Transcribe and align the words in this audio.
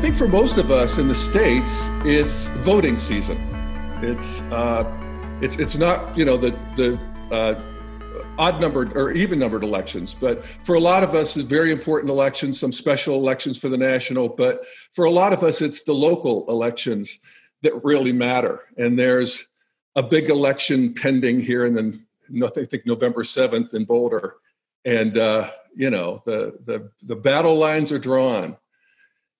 I 0.00 0.02
think 0.02 0.16
for 0.16 0.28
most 0.28 0.56
of 0.56 0.70
us 0.70 0.96
in 0.96 1.08
the 1.08 1.14
states, 1.14 1.90
it's 2.06 2.48
voting 2.64 2.96
season. 2.96 3.36
It's 4.02 4.40
uh, 4.44 4.90
it's 5.42 5.58
it's 5.58 5.76
not 5.76 6.16
you 6.16 6.24
know 6.24 6.38
the 6.38 6.52
the 6.74 6.98
uh, 7.30 7.60
odd 8.38 8.62
numbered 8.62 8.96
or 8.96 9.10
even 9.10 9.38
numbered 9.38 9.62
elections, 9.62 10.14
but 10.14 10.42
for 10.64 10.74
a 10.74 10.80
lot 10.80 11.02
of 11.02 11.14
us, 11.14 11.36
it's 11.36 11.46
very 11.46 11.70
important 11.70 12.08
elections. 12.08 12.58
Some 12.58 12.72
special 12.72 13.16
elections 13.16 13.58
for 13.58 13.68
the 13.68 13.76
national, 13.76 14.30
but 14.30 14.64
for 14.90 15.04
a 15.04 15.10
lot 15.10 15.34
of 15.34 15.42
us, 15.42 15.60
it's 15.60 15.82
the 15.82 15.92
local 15.92 16.46
elections 16.48 17.18
that 17.60 17.74
really 17.84 18.12
matter. 18.12 18.60
And 18.78 18.98
there's 18.98 19.48
a 19.96 20.02
big 20.02 20.30
election 20.30 20.94
pending 20.94 21.40
here 21.40 21.66
in 21.66 21.74
the 21.74 22.00
I 22.42 22.64
think 22.64 22.86
November 22.86 23.22
seventh 23.22 23.74
in 23.74 23.84
Boulder, 23.84 24.36
and 24.86 25.18
uh, 25.18 25.50
you 25.76 25.90
know 25.90 26.22
the 26.24 26.58
the 26.64 26.90
the 27.02 27.16
battle 27.16 27.56
lines 27.56 27.92
are 27.92 27.98
drawn 27.98 28.56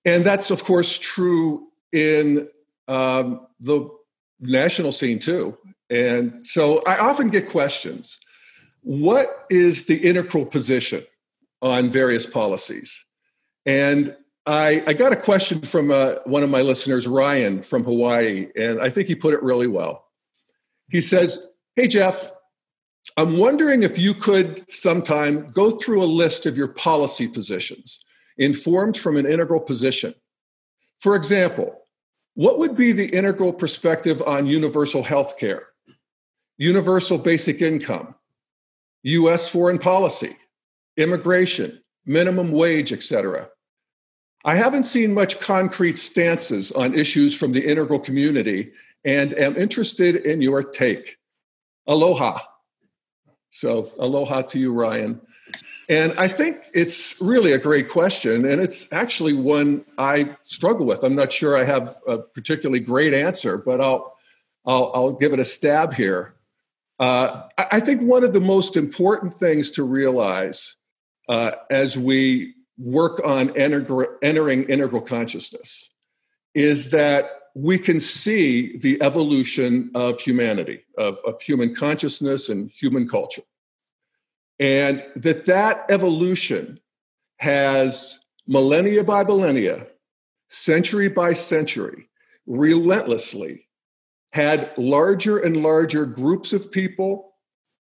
and 0.05 0.25
that's 0.25 0.51
of 0.51 0.63
course 0.63 0.97
true 0.97 1.67
in 1.91 2.47
um, 2.87 3.45
the 3.59 3.87
national 4.39 4.91
scene 4.91 5.19
too. 5.19 5.57
And 5.89 6.45
so 6.47 6.81
i 6.85 6.97
often 6.97 7.29
get 7.29 7.49
questions. 7.49 8.19
What 8.81 9.45
is 9.49 9.85
the 9.85 9.97
integral 9.97 10.45
position 10.45 11.05
on 11.61 11.89
various 11.89 12.25
policies? 12.25 13.05
And 13.65 14.15
i, 14.47 14.83
I 14.87 14.93
got 14.93 15.13
a 15.13 15.17
question 15.17 15.61
from 15.61 15.91
uh, 15.91 16.15
one 16.25 16.41
of 16.43 16.49
my 16.49 16.61
listeners 16.61 17.07
ryan 17.07 17.61
from 17.61 17.83
hawaii 17.83 18.47
and 18.55 18.81
i 18.81 18.89
think 18.89 19.07
he 19.07 19.13
put 19.13 19.35
it 19.35 19.43
really 19.43 19.67
well. 19.67 20.05
He 20.89 21.01
says 21.01 21.45
hey 21.75 21.87
jeff 21.87 22.31
i'm 23.17 23.37
wondering 23.37 23.83
if 23.83 23.99
you 23.99 24.13
could 24.13 24.65
sometime 24.69 25.47
go 25.49 25.71
through 25.71 26.03
a 26.03 26.05
list 26.05 26.45
of 26.45 26.57
your 26.57 26.69
policy 26.69 27.27
positions 27.27 28.03
informed 28.37 28.97
from 28.97 29.17
an 29.17 29.25
integral 29.25 29.59
position. 29.59 30.13
For 30.99 31.15
example, 31.15 31.81
what 32.35 32.59
would 32.59 32.75
be 32.75 32.91
the 32.91 33.07
integral 33.07 33.53
perspective 33.53 34.21
on 34.21 34.45
universal 34.47 35.03
health 35.03 35.37
care, 35.37 35.67
universal 36.57 37.17
basic 37.17 37.61
income, 37.61 38.15
US 39.03 39.51
foreign 39.51 39.79
policy, 39.79 40.37
immigration, 40.97 41.81
minimum 42.05 42.51
wage, 42.51 42.93
etc.? 42.93 43.49
I 44.43 44.55
haven't 44.55 44.85
seen 44.85 45.13
much 45.13 45.39
concrete 45.39 45.97
stances 45.97 46.71
on 46.71 46.95
issues 46.95 47.37
from 47.37 47.51
the 47.51 47.63
integral 47.63 47.99
community 47.99 48.71
and 49.03 49.33
am 49.33 49.55
interested 49.55 50.15
in 50.15 50.41
your 50.41 50.63
take. 50.63 51.17
Aloha. 51.87 52.39
So, 53.51 53.91
aloha 53.99 54.43
to 54.43 54.59
you, 54.59 54.73
Ryan. 54.73 55.21
And 55.91 56.13
I 56.17 56.29
think 56.29 56.55
it's 56.73 57.21
really 57.21 57.51
a 57.51 57.57
great 57.57 57.89
question. 57.89 58.45
And 58.45 58.61
it's 58.61 58.87
actually 58.93 59.33
one 59.33 59.83
I 59.97 60.37
struggle 60.45 60.85
with. 60.87 61.03
I'm 61.03 61.15
not 61.15 61.33
sure 61.33 61.57
I 61.57 61.65
have 61.65 61.93
a 62.07 62.17
particularly 62.17 62.79
great 62.79 63.13
answer, 63.13 63.57
but 63.57 63.81
I'll, 63.81 64.15
I'll, 64.65 64.91
I'll 64.95 65.11
give 65.11 65.33
it 65.33 65.39
a 65.39 65.43
stab 65.43 65.93
here. 65.93 66.33
Uh, 66.97 67.41
I 67.57 67.81
think 67.81 68.03
one 68.03 68.23
of 68.23 68.31
the 68.31 68.39
most 68.39 68.77
important 68.77 69.33
things 69.33 69.69
to 69.71 69.83
realize 69.83 70.77
uh, 71.27 71.51
as 71.69 71.97
we 71.97 72.53
work 72.77 73.19
on 73.25 73.49
enter- 73.57 74.17
entering 74.23 74.63
integral 74.69 75.01
consciousness 75.01 75.89
is 76.55 76.91
that 76.91 77.31
we 77.53 77.77
can 77.77 77.99
see 77.99 78.77
the 78.77 79.01
evolution 79.01 79.91
of 79.93 80.21
humanity, 80.21 80.85
of, 80.97 81.17
of 81.25 81.41
human 81.41 81.75
consciousness 81.75 82.47
and 82.47 82.69
human 82.69 83.09
culture 83.09 83.41
and 84.61 85.03
that 85.15 85.45
that 85.45 85.85
evolution 85.89 86.79
has 87.39 88.19
millennia 88.47 89.03
by 89.03 89.23
millennia 89.23 89.87
century 90.49 91.09
by 91.09 91.33
century 91.33 92.07
relentlessly 92.45 93.67
had 94.33 94.71
larger 94.77 95.39
and 95.39 95.63
larger 95.63 96.05
groups 96.05 96.53
of 96.53 96.71
people 96.71 97.33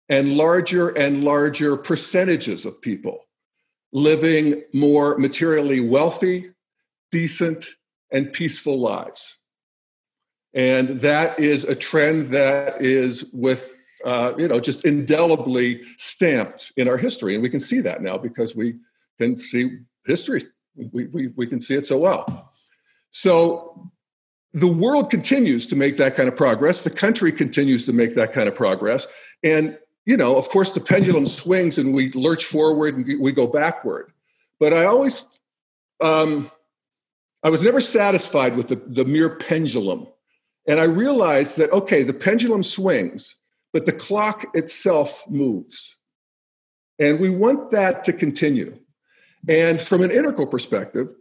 and 0.08 0.38
larger 0.38 0.90
and 0.90 1.24
larger 1.24 1.76
percentages 1.76 2.66
of 2.66 2.82
people 2.82 3.26
living 3.92 4.64
more 4.74 5.18
materially 5.18 5.82
wealthy 5.82 6.50
decent 7.12 7.66
and 8.12 8.32
peaceful 8.34 8.80
lives. 8.80 9.38
And 10.54 11.02
that 11.02 11.40
is 11.40 11.64
a 11.64 11.76
trend 11.76 12.28
that 12.30 12.82
is 12.82 13.26
with 13.34 13.79
uh, 14.06 14.34
you 14.38 14.48
know, 14.48 14.60
just 14.60 14.86
indelibly 14.86 15.82
stamped 15.98 16.72
in 16.78 16.88
our 16.88 16.98
history. 16.98 17.34
And 17.34 17.44
we 17.44 17.50
can 17.50 17.60
see 17.60 17.82
that 17.82 18.02
now 18.02 18.18
because 18.18 18.56
we 18.56 18.76
can 19.18 19.38
see 19.38 19.78
history. 20.06 20.44
We, 20.76 21.06
we, 21.08 21.28
we 21.36 21.48
can 21.48 21.62
see 21.62 21.76
it 21.76 21.86
so 21.86 21.98
well. 21.98 22.52
So 23.12 23.92
the 24.54 24.68
world 24.68 25.10
continues 25.10 25.66
to 25.68 25.76
make 25.76 25.98
that 25.98 26.16
kind 26.16 26.28
of 26.30 26.36
progress. 26.36 26.82
The 26.82 26.90
country 26.90 27.32
continues 27.32 27.86
to 27.86 27.94
make 27.94 28.16
that 28.16 28.34
kind 28.34 28.48
of 28.48 28.56
progress. 28.56 29.08
And, 29.44 29.78
you 30.06 30.18
know, 30.18 30.38
of 30.38 30.50
course, 30.50 30.72
the 30.72 30.80
pendulum 30.80 31.26
swings 31.26 31.78
and 31.78 31.94
we 31.94 32.12
lurch 32.12 32.46
forward 32.46 32.96
and 32.96 33.20
we 33.20 33.32
go 33.32 33.48
backward. 33.48 34.12
But 34.60 34.74
I 34.74 34.86
always, 34.86 35.26
um, 36.02 36.52
I 37.44 37.50
was 37.50 37.64
never 37.64 37.80
satisfied 37.80 38.56
with 38.56 38.70
the, 38.70 38.76
the 38.76 39.06
mere 39.06 39.30
pendulum. 39.30 40.08
And 40.68 40.80
I 40.80 40.84
realized 40.84 41.58
that, 41.58 41.72
okay, 41.72 42.04
the 42.04 42.14
pendulum 42.14 42.64
swings 42.64 43.39
but 43.74 43.86
the 43.86 43.92
clock 43.92 44.46
itself 44.56 45.30
moves. 45.30 45.98
And 46.98 47.20
we 47.20 47.30
want 47.30 47.72
that 47.72 48.04
to 48.06 48.14
continue. 48.14 48.78
And 49.48 49.80
from 49.80 50.02
an 50.02 50.12
integral 50.12 50.48
perspective, 50.48 51.16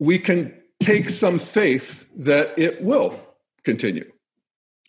we 0.00 0.18
can 0.18 0.54
take 0.80 1.10
some 1.10 1.38
faith 1.38 2.06
that 2.16 2.58
it 2.58 2.82
will 2.82 3.18
continue. 3.64 4.10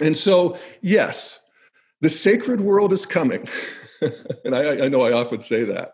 And 0.02 0.18
so, 0.18 0.58
yes, 0.82 1.40
the 2.02 2.10
sacred 2.10 2.62
world 2.62 2.94
is 2.94 3.06
coming. 3.06 3.48
and 4.46 4.56
I, 4.56 4.86
I, 4.86 4.90
know 4.90 5.02
I 5.02 5.12
often 5.12 5.42
say 5.42 5.64
that. 5.66 5.94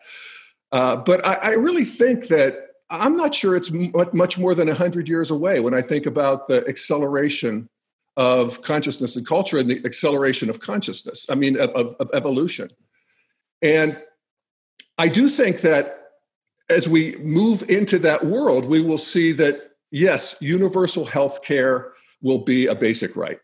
Uh, 0.71 0.95
but 0.97 1.25
I, 1.25 1.35
I, 1.35 1.51
really 1.53 1.85
think 1.85 2.27
that 2.27 2.57
I'm 2.89 3.15
not 3.15 3.33
sure 3.33 3.55
it's 3.55 3.71
much 3.71 4.37
more 4.37 4.53
than 4.53 4.67
100 4.67 5.07
years 5.07 5.31
away 5.31 5.59
when 5.59 5.73
I 5.73 5.81
think 5.81 6.05
about 6.05 6.47
the 6.47 6.67
acceleration 6.67 7.69
of 8.17 8.61
consciousness 8.61 9.15
and 9.15 9.27
culture 9.27 9.57
and 9.57 9.69
the 9.69 9.81
acceleration 9.85 10.49
of 10.49 10.59
consciousness, 10.59 11.25
I 11.29 11.35
mean, 11.35 11.59
of, 11.59 11.69
of, 11.71 11.95
of 11.95 12.09
evolution. 12.13 12.69
And 13.61 14.01
I 14.97 15.07
do 15.07 15.27
think 15.27 15.61
that 15.61 16.01
as 16.69 16.87
we 16.87 17.15
move 17.17 17.69
into 17.69 17.99
that 17.99 18.25
world, 18.25 18.65
we 18.65 18.81
will 18.81 18.97
see 18.97 19.31
that, 19.33 19.71
yes, 19.91 20.35
universal 20.39 21.05
health 21.05 21.43
care 21.43 21.93
will 22.21 22.39
be 22.39 22.67
a 22.67 22.75
basic 22.75 23.15
right. 23.15 23.39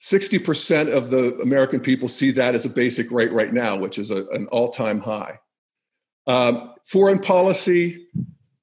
60% 0.00 0.92
of 0.92 1.10
the 1.10 1.36
American 1.40 1.80
people 1.80 2.08
see 2.08 2.30
that 2.32 2.54
as 2.54 2.64
a 2.64 2.68
basic 2.70 3.12
right 3.12 3.32
right 3.32 3.52
now, 3.52 3.76
which 3.76 3.98
is 3.98 4.10
a, 4.10 4.26
an 4.28 4.46
all 4.48 4.68
time 4.68 5.00
high. 5.00 5.38
Um, 6.26 6.74
foreign 6.84 7.20
policy 7.20 8.08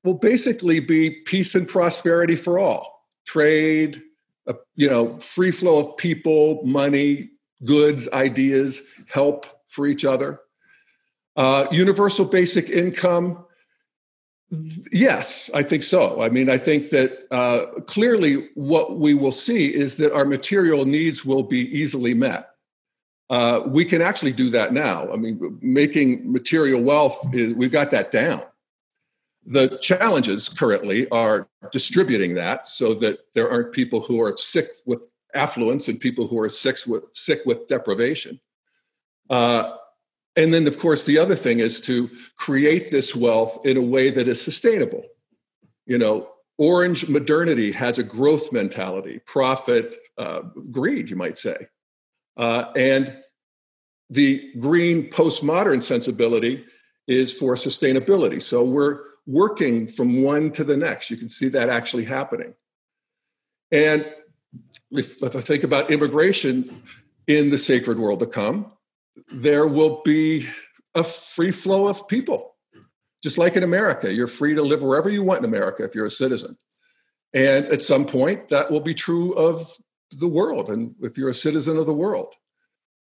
will 0.04 0.16
basically 0.16 0.80
be 0.80 1.22
peace 1.26 1.56
and 1.56 1.68
prosperity 1.68 2.36
for 2.36 2.60
all 2.60 3.06
trade, 3.26 4.02
a 4.50 4.56
you 4.76 4.90
know 4.90 5.18
free 5.20 5.52
flow 5.52 5.78
of 5.78 5.98
people 5.98 6.62
money 6.66 7.30
goods 7.64 8.10
ideas 8.12 8.82
help 9.08 9.46
for 9.68 9.88
each 9.88 10.04
other. 10.04 10.42
Uh, 11.36 11.68
universal 11.72 12.26
basic 12.26 12.70
income 12.70 13.46
yes 14.92 15.50
i 15.54 15.62
think 15.62 15.84
so. 15.84 16.22
I 16.22 16.30
mean 16.30 16.50
i 16.50 16.58
think 16.58 16.90
that 16.90 17.28
uh, 17.32 17.82
clearly 17.82 18.50
what 18.56 18.98
we 18.98 19.14
will 19.14 19.32
see 19.32 19.74
is 19.74 19.98
that 19.98 20.12
our 20.12 20.26
material 20.26 20.86
needs 20.86 21.24
will 21.24 21.44
be 21.44 21.70
easily 21.80 22.14
met. 22.14 22.50
Uh, 23.30 23.62
we 23.68 23.86
can 23.86 24.02
actually 24.02 24.32
do 24.32 24.50
that 24.50 24.74
now. 24.74 25.12
I 25.14 25.18
mean 25.18 25.60
making 25.62 26.30
material 26.30 26.82
wealth 26.82 27.18
is, 27.32 27.54
we've 27.54 27.72
got 27.72 27.92
that 27.92 28.10
down 28.10 28.42
the 29.46 29.78
challenges 29.82 30.50
currently 30.50 31.08
are 31.10 31.48
distributing 31.72 32.34
that 32.36 32.68
so 32.68 32.94
that 32.96 33.20
there 33.34 33.50
aren't 33.50 33.72
people 33.72 34.02
who 34.02 34.22
are 34.22 34.36
sick 34.38 34.72
with 34.86 35.08
affluence 35.34 35.88
and 35.88 36.00
people 36.00 36.28
who 36.28 36.40
are 36.40 36.50
sick 36.50 36.78
with 36.88 37.04
sick 37.14 37.42
with 37.46 37.68
deprivation. 37.68 38.40
Uh, 39.30 39.76
and 40.36 40.54
then, 40.54 40.68
of 40.68 40.80
course, 40.80 41.06
the 41.06 41.18
other 41.18 41.36
thing 41.36 41.60
is 41.60 41.82
to 41.82 42.10
create 42.38 42.92
this 42.92 43.16
wealth 43.16 43.66
in 43.66 43.78
a 43.78 43.82
way 43.82 44.10
that 44.10 44.28
is 44.28 44.42
sustainable. 44.42 45.04
You 45.86 45.98
know, 45.98 46.30
orange 46.58 47.10
modernity 47.10 47.72
has 47.72 47.98
a 47.98 48.04
growth 48.04 48.52
mentality, 48.52 49.20
profit, 49.26 49.96
uh, 50.18 50.42
greed, 50.72 51.10
you 51.10 51.16
might 51.16 51.38
say. 51.38 51.58
Uh, 52.38 52.72
and 52.76 53.18
the 54.10 54.52
green 54.60 55.10
postmodern 55.10 55.84
sensibility 55.84 56.66
is 57.08 57.34
for 57.34 57.56
sustainability. 57.56 58.42
So 58.42 58.64
we're 58.64 59.09
working 59.30 59.88
from 59.88 60.24
one 60.24 60.52
to 60.52 60.64
the 60.64 60.76
next. 60.76 61.12
You 61.12 61.18
can 61.18 61.30
see 61.30 61.50
that 61.50 61.70
actually 61.70 62.06
happening. 62.06 62.56
And 63.72 64.12
if, 64.92 65.22
if 65.22 65.36
I 65.36 65.42
think 65.42 65.64
about 65.64 65.92
immigration 65.92 66.82
in 67.28 67.52
the 67.52 67.58
sacred 67.60 68.00
world 68.00 68.20
to 68.22 68.26
come, 68.26 68.68
there 69.32 69.68
will 69.68 70.02
be 70.04 70.48
a 70.96 71.04
free 71.04 71.52
flow 71.52 71.88
of 71.88 72.08
people. 72.08 72.56
just 73.24 73.38
like 73.38 73.56
in 73.56 73.64
America. 73.64 74.14
You're 74.14 74.28
free 74.28 74.56
to 74.56 74.62
live 74.62 74.82
wherever 74.82 75.10
you 75.10 75.24
want 75.24 75.40
in 75.40 75.46
America 75.46 75.84
if 75.84 75.96
you're 75.96 76.06
a 76.06 76.12
citizen. 76.12 76.58
And 77.34 77.66
at 77.68 77.82
some 77.82 78.06
point, 78.06 78.50
that 78.50 78.72
will 78.72 78.80
be 78.80 78.94
true 78.94 79.34
of 79.34 79.78
the 80.12 80.28
world, 80.28 80.70
and 80.72 80.96
if 81.02 81.18
you're 81.18 81.30
a 81.30 81.36
citizen 81.36 81.78
of 81.78 81.86
the 81.86 81.94
world. 81.94 82.34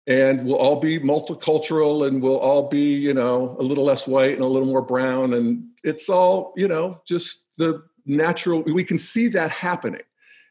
And 0.07 0.45
we'll 0.45 0.57
all 0.57 0.79
be 0.79 0.99
multicultural 0.99 2.07
and 2.07 2.21
we'll 2.21 2.39
all 2.39 2.67
be, 2.67 2.95
you 2.95 3.13
know, 3.13 3.55
a 3.59 3.63
little 3.63 3.83
less 3.83 4.07
white 4.07 4.33
and 4.33 4.41
a 4.41 4.47
little 4.47 4.67
more 4.67 4.81
brown. 4.81 5.33
And 5.33 5.68
it's 5.83 6.09
all, 6.09 6.53
you 6.55 6.67
know, 6.67 7.01
just 7.05 7.49
the 7.57 7.83
natural, 8.05 8.61
we 8.63 8.83
can 8.83 8.99
see 8.99 9.27
that 9.29 9.51
happening. 9.51 10.01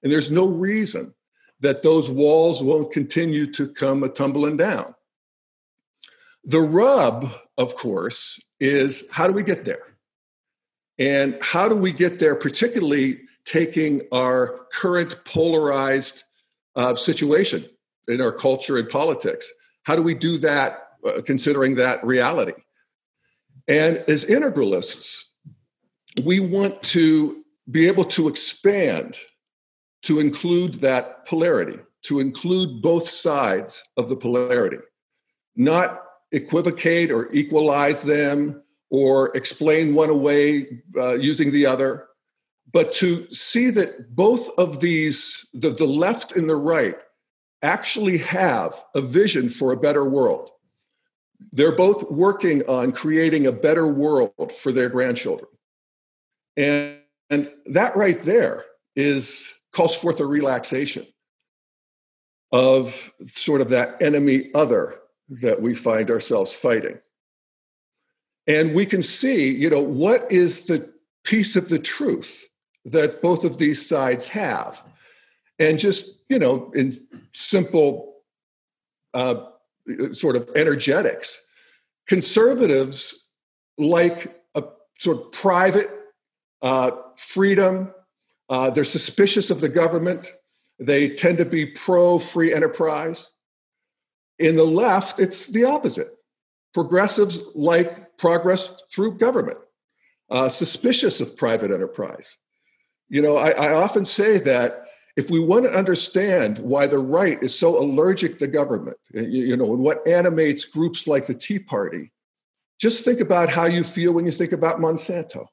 And 0.03 0.13
there's 0.13 0.31
no 0.31 0.47
reason 0.47 1.15
that 1.61 1.83
those 1.83 2.09
walls 2.09 2.63
won't 2.63 2.93
continue 2.93 3.47
to 3.53 3.69
come 3.69 4.03
a 4.03 4.09
tumbling 4.09 4.57
down. 4.57 4.95
The 6.45 6.61
rub, 6.61 7.31
of 7.57 7.75
course, 7.75 8.41
is 8.61 9.05
how 9.11 9.27
do 9.27 9.33
we 9.33 9.43
get 9.43 9.65
there? 9.65 9.83
And 10.99 11.37
how 11.43 11.69
do 11.69 11.77
we 11.77 11.93
get 11.93 12.19
there, 12.19 12.35
particularly 12.35 13.21
taking 13.45 14.03
our 14.13 14.67
current 14.73 15.25
polarized 15.25 16.25
uh, 16.77 16.95
situation 16.95 17.65
in 18.07 18.21
our 18.21 18.33
culture 18.33 18.79
and 18.79 18.89
politics? 18.89 19.51
How 19.83 19.97
do 19.97 20.03
we 20.03 20.15
do 20.15 20.39
that, 20.39 20.89
uh, 21.05 21.23
considering 21.25 21.75
that 21.77 22.05
reality? 22.05 22.55
And 23.69 23.99
as 24.09 24.25
integralists, 24.25 25.25
we 26.25 26.41
want 26.41 26.83
to 26.85 27.45
be 27.71 27.87
able 27.87 28.05
to 28.07 28.27
expand 28.29 29.19
to 30.03 30.21
include 30.21 30.77
that 30.77 31.27
polarity, 31.27 31.79
to 32.03 32.21
include 32.21 32.81
both 32.81 33.09
sides 33.09 33.85
of 33.97 34.09
the 34.09 34.17
polarity, 34.17 34.79
not 35.55 36.03
equivocate 36.33 37.11
or 37.11 37.33
equalize 37.33 38.03
them 38.03 38.63
or 38.91 39.37
explain 39.37 39.95
one 39.95 40.09
away 40.09 40.81
uh, 40.97 41.15
using 41.15 41.53
the 41.53 41.67
other, 41.67 42.07
but 42.73 42.91
to 42.93 43.29
see 43.31 43.71
that 43.71 44.15
both 44.15 44.49
of 44.59 44.81
these, 44.81 45.47
the, 45.53 45.71
the 45.71 45.87
left 45.87 46.37
and 46.37 46.49
the 46.49 46.57
right, 46.57 46.97
actually 47.63 48.19
have 48.19 48.73
a 48.95 49.01
vision 49.01 49.49
for 49.49 49.73
a 49.73 49.77
better 49.77 50.09
world. 50.09 50.51
They're 51.53 51.77
both 51.77 52.11
working 52.11 52.67
on 52.69 52.93
creating 52.93 53.47
a 53.47 53.53
better 53.53 53.87
world 53.87 54.53
for 54.53 54.73
their 54.73 54.89
grandchildren. 54.89 55.51
And, 56.57 56.99
and 57.31 57.51
that 57.67 57.97
right 57.97 58.21
there 58.23 58.65
is 58.97 59.55
calls 59.73 59.95
forth 59.95 60.21
a 60.21 60.27
relaxation 60.27 61.07
of 62.51 63.13
sort 63.27 63.61
of 63.61 63.69
that 63.69 64.01
enemy 64.03 64.51
other 64.55 64.99
that 65.29 65.61
we 65.61 65.75
find 65.75 66.11
ourselves 66.11 66.55
fighting. 66.55 66.99
And 68.47 68.75
we 68.75 68.87
can 68.87 69.03
see, 69.03 69.51
you 69.51 69.69
know, 69.69 69.83
what 69.83 70.31
is 70.33 70.67
the 70.67 70.91
piece 71.25 71.55
of 71.55 71.69
the 71.69 71.79
truth 71.79 72.49
that 72.87 73.21
both 73.21 73.45
of 73.45 73.59
these 73.59 73.87
sides 73.87 74.29
have. 74.29 74.83
And 75.59 75.79
just, 75.79 76.23
you 76.29 76.39
know, 76.39 76.71
in 76.75 76.95
simple 77.33 78.15
uh, 79.13 79.45
sort 80.13 80.37
of 80.37 80.49
energetics, 80.55 81.41
conservatives 82.07 83.29
like 83.77 84.43
a 84.55 84.65
sort 84.99 85.19
of 85.19 85.33
private 85.33 85.91
uh, 86.63 86.91
freedom. 87.17 87.93
Uh, 88.49 88.71
they're 88.71 88.85
suspicious 88.85 89.51
of 89.51 89.61
the 89.61 89.69
government. 89.69 90.33
They 90.81 91.11
tend 91.11 91.39
to 91.39 91.45
be 91.45 91.67
pro 91.67 92.19
free 92.19 92.53
enterprise. 92.53 93.31
In 94.39 94.57
the 94.57 94.65
left, 94.65 95.19
it's 95.19 95.49
the 95.49 95.65
opposite. 95.65 96.11
Progressives 96.73 97.43
like 97.55 98.17
progress 98.19 98.73
through 98.93 99.19
government, 99.19 99.59
uh, 100.31 100.49
suspicious 100.49 101.21
of 101.21 101.37
private 101.37 101.71
enterprise. 101.71 102.37
You 103.09 103.23
know, 103.23 103.37
I, 103.37 103.51
I 103.51 103.73
often 103.73 104.05
say 104.05 104.39
that 104.39 104.88
if 105.19 105.33
we 105.33 105.41
want 105.41 105.65
to 105.65 105.73
understand 105.73 106.61
why 106.61 106.87
the 106.87 107.01
right 107.01 107.43
is 107.43 107.53
so 107.53 107.77
allergic 107.77 108.39
to 108.39 108.47
government, 108.47 108.97
you, 109.13 109.57
know, 109.57 109.75
and 109.75 109.83
what 109.83 110.07
animates 110.07 110.65
groups 110.65 111.09
like 111.09 111.27
the 111.27 111.35
Tea 111.35 111.59
Party, 111.59 112.13
just 112.81 113.05
think 113.05 113.19
about 113.19 113.49
how 113.49 113.65
you 113.65 113.83
feel 113.83 114.13
when 114.13 114.25
you 114.25 114.31
think 114.31 114.53
about 114.53 114.79
Monsanto. 114.79 115.49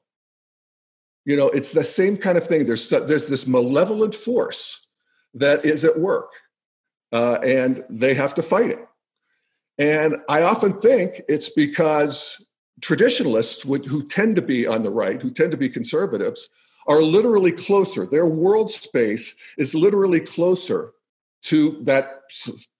You 1.24 1.36
know, 1.36 1.48
it's 1.48 1.72
the 1.72 1.82
same 1.82 2.16
kind 2.16 2.38
of 2.38 2.46
thing. 2.46 2.64
There's 2.64 2.88
there's 2.88 3.26
this 3.26 3.48
malevolent 3.48 4.14
force 4.14 4.86
that 5.34 5.64
is 5.64 5.84
at 5.84 5.98
work, 5.98 6.30
uh, 7.10 7.38
and 7.42 7.84
they 7.90 8.14
have 8.14 8.34
to 8.34 8.44
fight 8.44 8.70
it. 8.70 8.86
And 9.78 10.18
I 10.28 10.42
often 10.42 10.74
think 10.74 11.22
it's 11.28 11.50
because 11.50 12.40
traditionalists, 12.80 13.64
would, 13.64 13.84
who 13.84 14.06
tend 14.06 14.36
to 14.36 14.42
be 14.42 14.64
on 14.64 14.84
the 14.84 14.92
right, 14.92 15.20
who 15.20 15.32
tend 15.32 15.50
to 15.50 15.56
be 15.56 15.68
conservatives, 15.68 16.48
are 16.86 17.02
literally 17.02 17.52
closer. 17.52 18.06
Their 18.06 18.26
world 18.26 18.70
space 18.70 19.34
is 19.58 19.74
literally 19.74 20.20
closer 20.20 20.92
to 21.42 21.82
that 21.84 22.22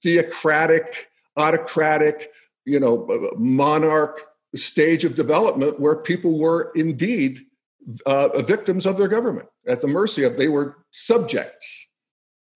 theocratic, 0.03 1.11
autocratic, 1.37 2.31
you 2.65 2.81
know, 2.81 3.31
monarch 3.37 4.21
stage 4.55 5.05
of 5.05 5.15
development 5.15 5.79
where 5.81 5.97
people 5.97 6.39
were 6.39 6.73
indeed 6.75 7.41
uh, 8.05 8.43
victims 8.43 8.87
of 8.87 8.97
their 8.99 9.09
government 9.09 9.49
at 9.67 9.81
the 9.81 9.89
mercy 9.89 10.25
of 10.25 10.37
they 10.37 10.49
were 10.49 10.79
subjects 10.91 11.89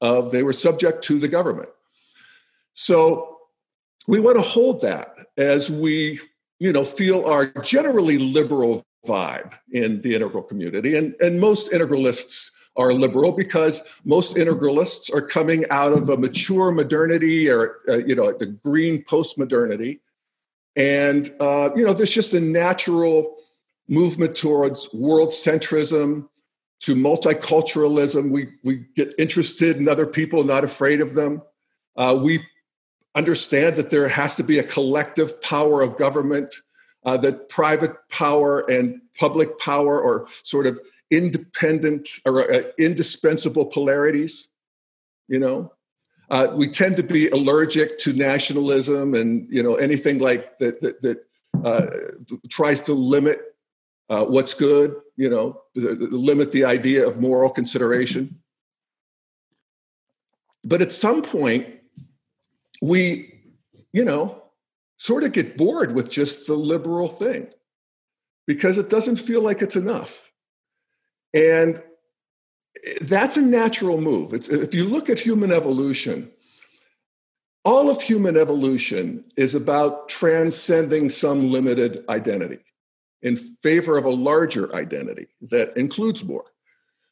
of 0.01 0.31
they 0.33 0.43
were 0.43 0.53
subject 0.53 1.05
to 1.05 1.19
the 1.19 1.29
government 1.29 1.69
so 2.75 3.39
we 4.09 4.19
want 4.19 4.37
to 4.37 4.43
hold 4.43 4.81
that 4.81 5.15
as 5.37 5.71
we 5.71 6.19
you 6.59 6.73
know 6.73 6.85
feel 6.85 7.25
our 7.27 7.47
generally 7.63 8.19
liberal 8.19 8.83
vibe 9.07 9.55
in 9.73 10.01
the 10.03 10.15
integral 10.15 10.43
community. 10.43 10.97
And, 10.97 11.15
and 11.21 11.41
most 11.41 11.73
integralists 11.73 12.51
are 12.77 12.93
liberal 12.93 13.33
because 13.33 13.83
most 14.05 14.37
integralists 14.37 15.13
are 15.13 15.23
coming 15.23 15.65
out 15.71 15.93
of 15.93 16.09
a 16.09 16.17
mature 16.17 16.71
modernity 16.71 17.51
or, 17.51 17.81
uh, 17.89 17.97
you 17.99 18.15
know, 18.15 18.33
the 18.33 18.47
green 18.47 19.05
post-modernity. 19.05 20.01
And, 20.77 21.31
uh, 21.41 21.71
you 21.75 21.85
know, 21.85 21.93
there's 21.93 22.13
just 22.13 22.33
a 22.33 22.41
natural 22.41 23.37
movement 23.89 24.37
towards 24.37 24.93
world 24.95 25.31
centrism, 25.31 26.29
to 26.81 26.95
multiculturalism. 26.95 28.31
We, 28.31 28.49
we 28.65 28.87
get 28.97 29.13
interested 29.19 29.77
in 29.77 29.89
other 29.89 30.07
people, 30.07 30.45
not 30.45 30.65
afraid 30.65 31.01
of 31.01 31.15
them. 31.15 31.43
Uh, 31.97 32.19
we 32.23 32.43
understand 33.15 33.77
that 33.77 33.91
there 33.91 34.09
has 34.09 34.37
to 34.37 34.43
be 34.43 34.59
a 34.59 34.63
collective 34.63 35.43
power 35.43 35.83
of 35.83 35.97
government 35.97 36.55
uh, 37.05 37.17
that 37.19 37.49
private 37.49 37.97
power 38.11 38.61
and 38.71 39.01
public 39.19 39.59
power 39.59 40.03
are 40.03 40.27
sort 40.43 40.67
of 40.67 40.81
independent 41.11 42.09
or 42.25 42.53
uh, 42.53 42.63
indispensable 42.79 43.67
polarities. 43.67 44.49
You 45.29 45.39
know, 45.39 45.73
uh, 46.31 46.53
we 46.55 46.69
tend 46.69 46.97
to 46.97 47.03
be 47.03 47.29
allergic 47.29 47.99
to 48.01 48.13
nationalism 48.13 49.15
and 49.15 49.47
you 49.51 49.63
know 49.63 49.77
anything 49.77 50.19
like 50.19 50.59
that 50.59 50.81
that, 50.81 51.03
that 51.03 51.25
uh, 51.65 51.87
tries 52.49 52.81
to 52.83 52.93
limit 52.95 53.41
uh, 54.09 54.25
what's 54.25 54.55
good. 54.55 54.95
You 55.17 55.31
know, 55.31 55.63
limit 55.75 56.53
the 56.53 56.65
idea 56.65 57.07
of 57.07 57.21
moral 57.21 57.51
consideration. 57.51 58.41
But 60.63 60.83
at 60.83 60.93
some 60.93 61.23
point, 61.23 61.67
we, 62.83 63.33
you 63.93 64.05
know, 64.05 64.40
sort 65.01 65.25
of 65.25 65.33
get 65.33 65.57
bored 65.57 65.95
with 65.95 66.11
just 66.11 66.47
the 66.47 66.55
liberal 66.55 67.09
thing 67.09 67.49
because 68.47 68.77
it 68.77 68.91
doesn't 68.91 69.17
feel 69.17 69.41
like 69.41 69.63
it's 69.63 69.75
enough. 69.75 70.31
And 71.33 71.83
eh, 72.85 72.99
that's 73.01 73.39
a 73.39 73.43
natural 73.43 73.99
move. 73.99 74.35
It's, 74.35 74.51
if 74.51 74.75
you 74.75 74.85
look 74.85 75.09
at 75.09 75.19
human 75.19 75.53
evolution, 75.53 76.31
all 77.65 77.89
of 77.89 78.03
human 78.03 78.37
evolution 78.37 79.25
is 79.39 79.55
about 79.55 80.11
transcending 80.11 81.09
some 81.09 81.51
limited 81.51 82.05
identity 82.11 82.59
in 83.23 83.37
favor 83.37 83.97
of 83.97 84.05
a 84.05 84.11
larger 84.11 84.75
identity 84.75 85.29
that 85.51 85.75
includes 85.79 86.23
more. 86.23 86.45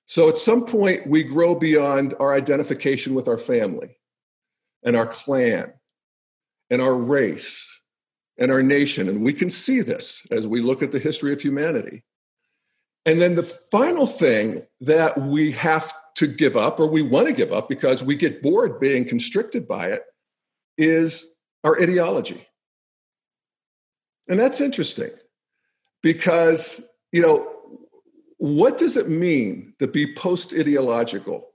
So 0.05 0.29
at 0.29 0.39
some 0.39 0.67
point, 0.67 1.07
we 1.07 1.25
grow 1.25 1.55
beyond 1.55 2.15
our 2.21 2.35
identification 2.35 3.15
with 3.15 3.29
our 3.29 3.39
family 3.39 3.97
and 4.83 4.95
our 4.95 5.07
clan 5.07 5.73
and 6.69 6.83
our 6.83 6.95
race 6.95 7.78
and 8.39 8.53
our 8.53 8.63
nation. 8.63 9.09
And 9.09 9.23
we 9.23 9.33
can 9.33 9.51
see 9.51 9.81
this 9.81 10.27
as 10.31 10.47
we 10.47 10.61
look 10.61 10.83
at 10.83 10.93
the 10.93 10.99
history 10.99 11.33
of 11.33 11.41
humanity. 11.41 12.05
And 13.05 13.21
then 13.21 13.35
the 13.35 13.43
final 13.43 14.07
thing 14.07 14.67
that 14.81 15.21
we 15.21 15.53
have 15.53 15.93
to 16.17 16.27
give 16.27 16.57
up, 16.57 16.81
or 16.81 16.89
we 16.89 17.03
want 17.03 17.27
to 17.27 17.33
give 17.33 17.53
up 17.53 17.69
because 17.69 18.03
we 18.03 18.15
get 18.17 18.43
bored 18.43 18.81
being 18.81 19.05
constricted 19.05 19.67
by 19.67 19.89
it, 19.89 20.03
is 20.77 21.37
our 21.65 21.81
ideology. 21.81 22.47
And 24.29 24.39
that's 24.39 24.61
interesting 24.61 25.11
because, 26.03 26.87
you 27.13 27.23
know, 27.23 27.51
what 28.37 28.79
does 28.79 28.97
it 28.97 29.09
mean 29.09 29.75
to 29.79 29.87
be 29.87 30.15
post 30.15 30.53
ideological? 30.53 31.47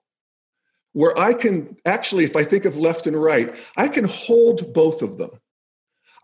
Where 0.93 1.17
I 1.17 1.33
can 1.33 1.77
actually, 1.85 2.23
if 2.23 2.35
I 2.35 2.43
think 2.43 2.65
of 2.65 2.77
left 2.77 3.07
and 3.07 3.21
right, 3.21 3.55
I 3.77 3.87
can 3.87 4.05
hold 4.05 4.73
both 4.73 5.01
of 5.01 5.17
them. 5.17 5.31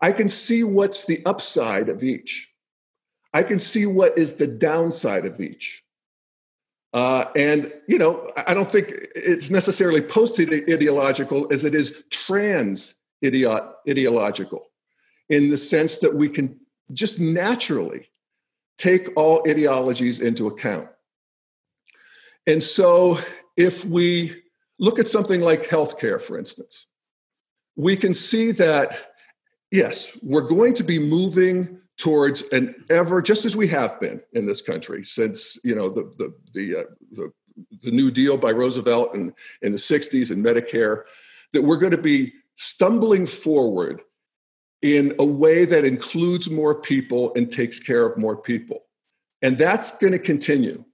I 0.00 0.12
can 0.12 0.28
see 0.28 0.64
what's 0.64 1.04
the 1.04 1.24
upside 1.26 1.88
of 1.88 2.02
each. 2.02 2.50
I 3.32 3.42
can 3.42 3.60
see 3.60 3.86
what 3.86 4.18
is 4.18 4.34
the 4.34 4.46
downside 4.46 5.26
of 5.26 5.40
each. 5.40 5.84
Uh, 6.92 7.26
and, 7.36 7.72
you 7.86 7.98
know, 7.98 8.32
I 8.36 8.54
don't 8.54 8.70
think 8.70 8.92
it's 9.14 9.50
necessarily 9.50 10.00
post 10.00 10.40
ideological 10.40 11.52
as 11.52 11.62
it 11.64 11.74
is 11.74 12.02
trans 12.10 12.94
ideological 13.24 14.66
in 15.28 15.48
the 15.48 15.56
sense 15.56 15.98
that 15.98 16.14
we 16.14 16.28
can 16.28 16.58
just 16.92 17.20
naturally 17.20 18.10
take 18.78 19.10
all 19.16 19.48
ideologies 19.48 20.18
into 20.18 20.48
account. 20.48 20.88
And 22.46 22.62
so, 22.62 23.18
if 23.56 23.84
we 23.84 24.42
look 24.78 24.98
at 24.98 25.08
something 25.08 25.40
like 25.40 25.64
healthcare, 25.64 26.20
for 26.20 26.38
instance, 26.38 26.86
we 27.76 27.96
can 27.96 28.14
see 28.14 28.50
that, 28.52 29.09
yes, 29.70 30.16
we're 30.22 30.40
going 30.48 30.74
to 30.74 30.84
be 30.84 30.98
moving 30.98 31.78
towards 31.96 32.42
an 32.52 32.74
ever, 32.88 33.20
just 33.20 33.44
as 33.44 33.54
we 33.54 33.68
have 33.68 34.00
been 34.00 34.20
in 34.32 34.46
this 34.46 34.62
country 34.62 35.04
since, 35.04 35.58
you 35.62 35.74
know, 35.74 35.88
the, 35.88 36.10
the, 36.16 36.34
the, 36.54 36.80
uh, 36.80 36.84
the, 37.12 37.32
the 37.82 37.90
New 37.90 38.10
Deal 38.10 38.38
by 38.38 38.52
Roosevelt 38.52 39.14
and 39.14 39.32
in 39.62 39.72
the 39.72 39.78
60s 39.78 40.30
and 40.30 40.44
Medicare, 40.44 41.02
that 41.52 41.62
we're 41.62 41.76
going 41.76 41.90
to 41.90 41.98
be 41.98 42.32
stumbling 42.56 43.26
forward 43.26 44.00
in 44.82 45.14
a 45.18 45.24
way 45.24 45.66
that 45.66 45.84
includes 45.84 46.48
more 46.48 46.74
people 46.74 47.32
and 47.34 47.52
takes 47.52 47.78
care 47.78 48.06
of 48.06 48.16
more 48.16 48.36
people. 48.36 48.84
And 49.42 49.56
that's 49.56 49.96
going 49.98 50.12
to 50.12 50.18
continue. 50.18 50.84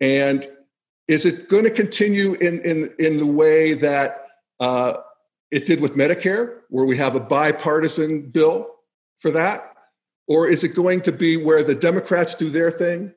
And 0.00 0.46
is 1.06 1.24
it 1.24 1.48
going 1.48 1.64
to 1.64 1.70
continue 1.70 2.34
in, 2.34 2.60
in, 2.62 2.92
in 2.98 3.18
the 3.18 3.26
way 3.26 3.74
that 3.74 4.26
uh, 4.58 4.94
it 5.54 5.66
did 5.66 5.80
with 5.80 5.94
Medicare, 5.94 6.62
where 6.68 6.84
we 6.84 6.96
have 6.96 7.14
a 7.14 7.20
bipartisan 7.20 8.22
bill 8.22 8.66
for 9.18 9.30
that? 9.30 9.72
Or 10.26 10.48
is 10.48 10.64
it 10.64 10.74
going 10.74 11.02
to 11.02 11.12
be 11.12 11.36
where 11.36 11.62
the 11.62 11.76
Democrats 11.76 12.34
do 12.34 12.50
their 12.50 12.72
thing 12.72 13.14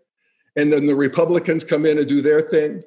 and 0.55 0.71
then 0.71 0.85
the 0.85 0.95
Republicans 0.95 1.63
come 1.63 1.83
in 1.83 1.97
and 1.97 2.07
do 2.07 2.21
their 2.21 2.41
thing? 2.41 2.83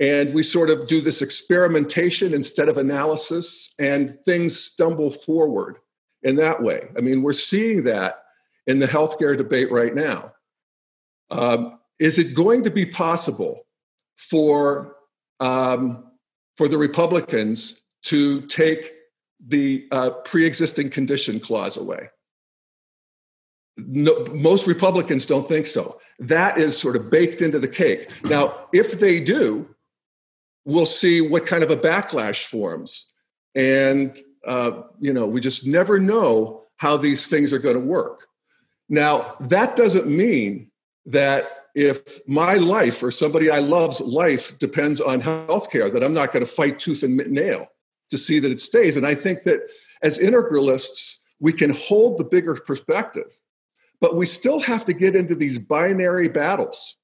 And 0.00 0.34
we 0.34 0.42
sort 0.42 0.68
of 0.68 0.88
do 0.88 1.00
this 1.00 1.22
experimentation 1.22 2.34
instead 2.34 2.68
of 2.68 2.76
analysis, 2.76 3.72
and 3.78 4.18
things 4.24 4.58
stumble 4.58 5.12
forward 5.12 5.78
in 6.24 6.34
that 6.36 6.60
way. 6.60 6.88
I 6.96 7.00
mean, 7.00 7.22
we're 7.22 7.32
seeing 7.32 7.84
that 7.84 8.24
in 8.66 8.80
the 8.80 8.86
healthcare 8.86 9.36
debate 9.36 9.70
right 9.70 9.94
now. 9.94 10.32
Um, 11.30 11.78
is 12.00 12.18
it 12.18 12.34
going 12.34 12.64
to 12.64 12.70
be 12.70 12.86
possible 12.86 13.64
for 14.16 14.96
um, 15.38 16.04
for 16.56 16.66
the 16.66 16.78
Republicans 16.78 17.80
to 18.04 18.42
take 18.42 18.92
the 19.46 19.86
uh, 19.90 20.10
pre-existing 20.10 20.90
condition 20.90 21.40
clause 21.40 21.76
away? 21.76 22.10
No, 23.76 24.24
most 24.32 24.66
Republicans 24.66 25.24
don't 25.26 25.48
think 25.48 25.66
so. 25.66 26.00
That 26.18 26.58
is 26.58 26.76
sort 26.76 26.96
of 26.96 27.10
baked 27.10 27.42
into 27.42 27.58
the 27.58 27.68
cake. 27.68 28.10
Now, 28.24 28.68
if 28.72 28.98
they 28.98 29.20
do, 29.20 29.72
we'll 30.64 30.86
see 30.86 31.20
what 31.20 31.46
kind 31.46 31.62
of 31.62 31.70
a 31.70 31.76
backlash 31.76 32.44
forms. 32.46 33.06
And 33.54 34.18
uh, 34.44 34.82
you 34.98 35.12
know, 35.12 35.26
we 35.26 35.40
just 35.40 35.66
never 35.66 35.98
know 35.98 36.62
how 36.76 36.96
these 36.96 37.26
things 37.26 37.52
are 37.52 37.58
going 37.58 37.74
to 37.74 37.80
work. 37.80 38.26
Now, 38.88 39.36
that 39.40 39.76
doesn't 39.76 40.06
mean 40.06 40.70
that 41.06 41.66
if 41.74 42.26
my 42.26 42.54
life 42.54 43.02
or 43.02 43.10
somebody 43.10 43.50
I 43.50 43.58
love's 43.58 44.00
life 44.00 44.58
depends 44.58 45.00
on 45.00 45.20
health 45.20 45.70
care, 45.70 45.90
that 45.90 46.02
I'm 46.02 46.12
not 46.12 46.32
going 46.32 46.44
to 46.44 46.50
fight 46.50 46.80
tooth 46.80 47.02
and 47.02 47.16
nail 47.16 47.68
to 48.10 48.18
see 48.18 48.38
that 48.38 48.50
it 48.50 48.60
stays. 48.60 48.96
And 48.96 49.06
I 49.06 49.14
think 49.14 49.42
that 49.44 49.60
as 50.02 50.18
integralists, 50.18 51.16
we 51.40 51.52
can 51.52 51.70
hold 51.70 52.18
the 52.18 52.24
bigger 52.24 52.54
perspective, 52.54 53.38
but 54.00 54.16
we 54.16 54.26
still 54.26 54.60
have 54.60 54.84
to 54.86 54.92
get 54.92 55.14
into 55.14 55.34
these 55.34 55.58
binary 55.58 56.28
battles 56.28 56.96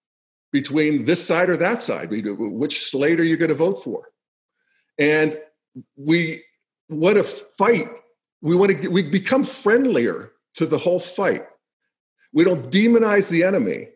between 0.53 1.05
this 1.05 1.25
side 1.25 1.51
or 1.51 1.57
that 1.57 1.83
side. 1.83 2.09
Which 2.11 2.91
slate 2.91 3.21
are 3.21 3.25
you 3.25 3.37
going 3.37 3.49
to 3.49 3.55
vote 3.55 3.83
for? 3.83 4.11
And 4.99 5.39
we 5.97 6.45
want 6.89 7.17
to 7.17 7.25
fight. 7.25 7.91
We 8.41 8.55
want 8.55 8.83
to 8.83 8.89
we 8.89 9.03
become 9.03 9.43
friendlier 9.43 10.33
to 10.55 10.67
the 10.67 10.79
whole 10.79 11.01
fight. 11.01 11.47
We 12.33 12.45
don't 12.45 12.71
demonize 12.71 13.29
the 13.29 13.45
enemy, 13.45 13.89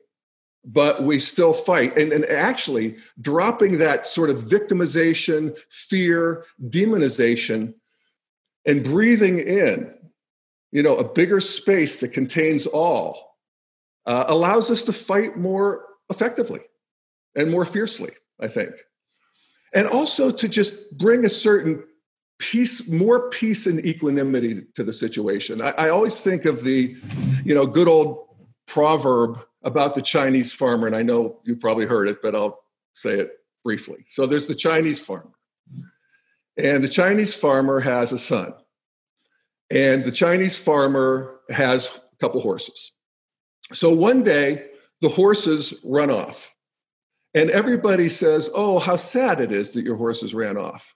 but 0.70 1.02
we 1.02 1.18
still 1.18 1.54
fight. 1.54 1.96
And, 1.96 2.12
and 2.12 2.26
actually, 2.26 2.96
dropping 3.20 3.78
that 3.78 4.06
sort 4.06 4.28
of 4.28 4.36
victimization, 4.38 5.58
fear, 5.70 6.44
demonization, 6.62 7.74
and 8.66 8.84
breathing 8.84 9.38
in, 9.38 9.94
you 10.70 10.82
know, 10.82 10.96
a 10.96 11.08
bigger 11.08 11.40
space 11.40 12.00
that 12.00 12.12
contains 12.12 12.66
all, 12.66 13.36
uh, 14.04 14.26
allows 14.28 14.70
us 14.70 14.82
to 14.84 14.92
fight 14.92 15.38
more 15.38 15.86
effectively 16.10 16.60
and 17.34 17.50
more 17.50 17.64
fiercely. 17.64 18.10
I 18.40 18.46
think, 18.46 18.74
and 19.74 19.88
also 19.88 20.30
to 20.30 20.48
just 20.48 20.96
bring 20.96 21.24
a 21.24 21.30
certain 21.30 21.82
peace 22.38 22.86
more 22.86 23.30
peace 23.30 23.66
and 23.66 23.84
equanimity 23.84 24.62
to 24.76 24.84
the 24.84 24.92
situation 24.92 25.60
I, 25.60 25.70
I, 25.70 25.88
always 25.88 26.20
think 26.20 26.44
of 26.44 26.62
the 26.62 26.96
you 27.44 27.52
know 27.52 27.66
good 27.66 27.88
old 27.88 28.28
proverb 28.68 29.40
about 29.62 29.94
the 29.94 30.02
chinese 30.02 30.52
farmer 30.52 30.86
and 30.86 30.96
i 30.96 31.02
know 31.02 31.40
you 31.44 31.56
probably 31.56 31.86
heard 31.86 32.08
it 32.08 32.18
but 32.22 32.34
i'll 32.34 32.60
say 32.92 33.18
it 33.20 33.32
briefly. 33.64 34.06
So 34.08 34.26
there's 34.26 34.46
the 34.46 34.54
chinese 34.54 35.00
farmer. 35.00 35.32
And 36.56 36.82
the 36.82 36.88
chinese 36.88 37.34
farmer 37.34 37.80
has 37.80 38.12
a 38.12 38.18
son. 38.18 38.54
And 39.70 40.04
the 40.04 40.12
chinese 40.12 40.58
farmer 40.58 41.40
has 41.50 42.00
a 42.12 42.16
couple 42.16 42.40
horses. 42.40 42.94
So 43.72 43.92
one 43.92 44.22
day 44.22 44.66
the 45.00 45.08
horses 45.08 45.74
run 45.84 46.10
off. 46.10 46.54
And 47.34 47.50
everybody 47.50 48.08
says 48.08 48.50
oh 48.54 48.78
how 48.78 48.96
sad 48.96 49.40
it 49.40 49.52
is 49.52 49.72
that 49.72 49.84
your 49.84 49.96
horses 49.96 50.34
ran 50.34 50.56
off. 50.56 50.94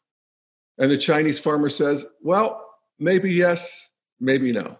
And 0.78 0.90
the 0.90 0.98
Chinese 0.98 1.40
farmer 1.40 1.68
says, 1.68 2.06
Well, 2.22 2.66
maybe 2.98 3.32
yes, 3.32 3.88
maybe 4.20 4.52
no. 4.52 4.78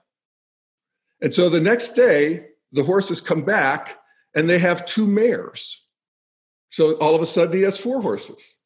And 1.20 1.34
so 1.34 1.48
the 1.48 1.60
next 1.60 1.90
day, 1.90 2.46
the 2.72 2.82
horses 2.82 3.20
come 3.20 3.42
back 3.42 3.98
and 4.34 4.48
they 4.48 4.58
have 4.58 4.86
two 4.86 5.06
mares. 5.06 5.84
So 6.70 6.94
all 6.96 7.14
of 7.14 7.22
a 7.22 7.26
sudden, 7.26 7.56
he 7.56 7.62
has 7.62 7.78
four 7.78 8.00
horses. 8.00 8.60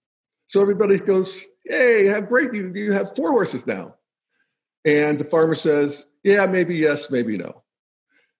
So 0.46 0.62
everybody 0.62 0.98
goes, 0.98 1.44
Hey, 1.64 2.06
have 2.06 2.28
great, 2.28 2.54
you, 2.54 2.72
you 2.74 2.92
have 2.92 3.16
four 3.16 3.32
horses 3.32 3.66
now. 3.66 3.96
And 4.84 5.18
the 5.18 5.24
farmer 5.24 5.56
says, 5.56 6.06
Yeah, 6.22 6.46
maybe 6.46 6.76
yes, 6.76 7.10
maybe 7.10 7.36
no. 7.36 7.64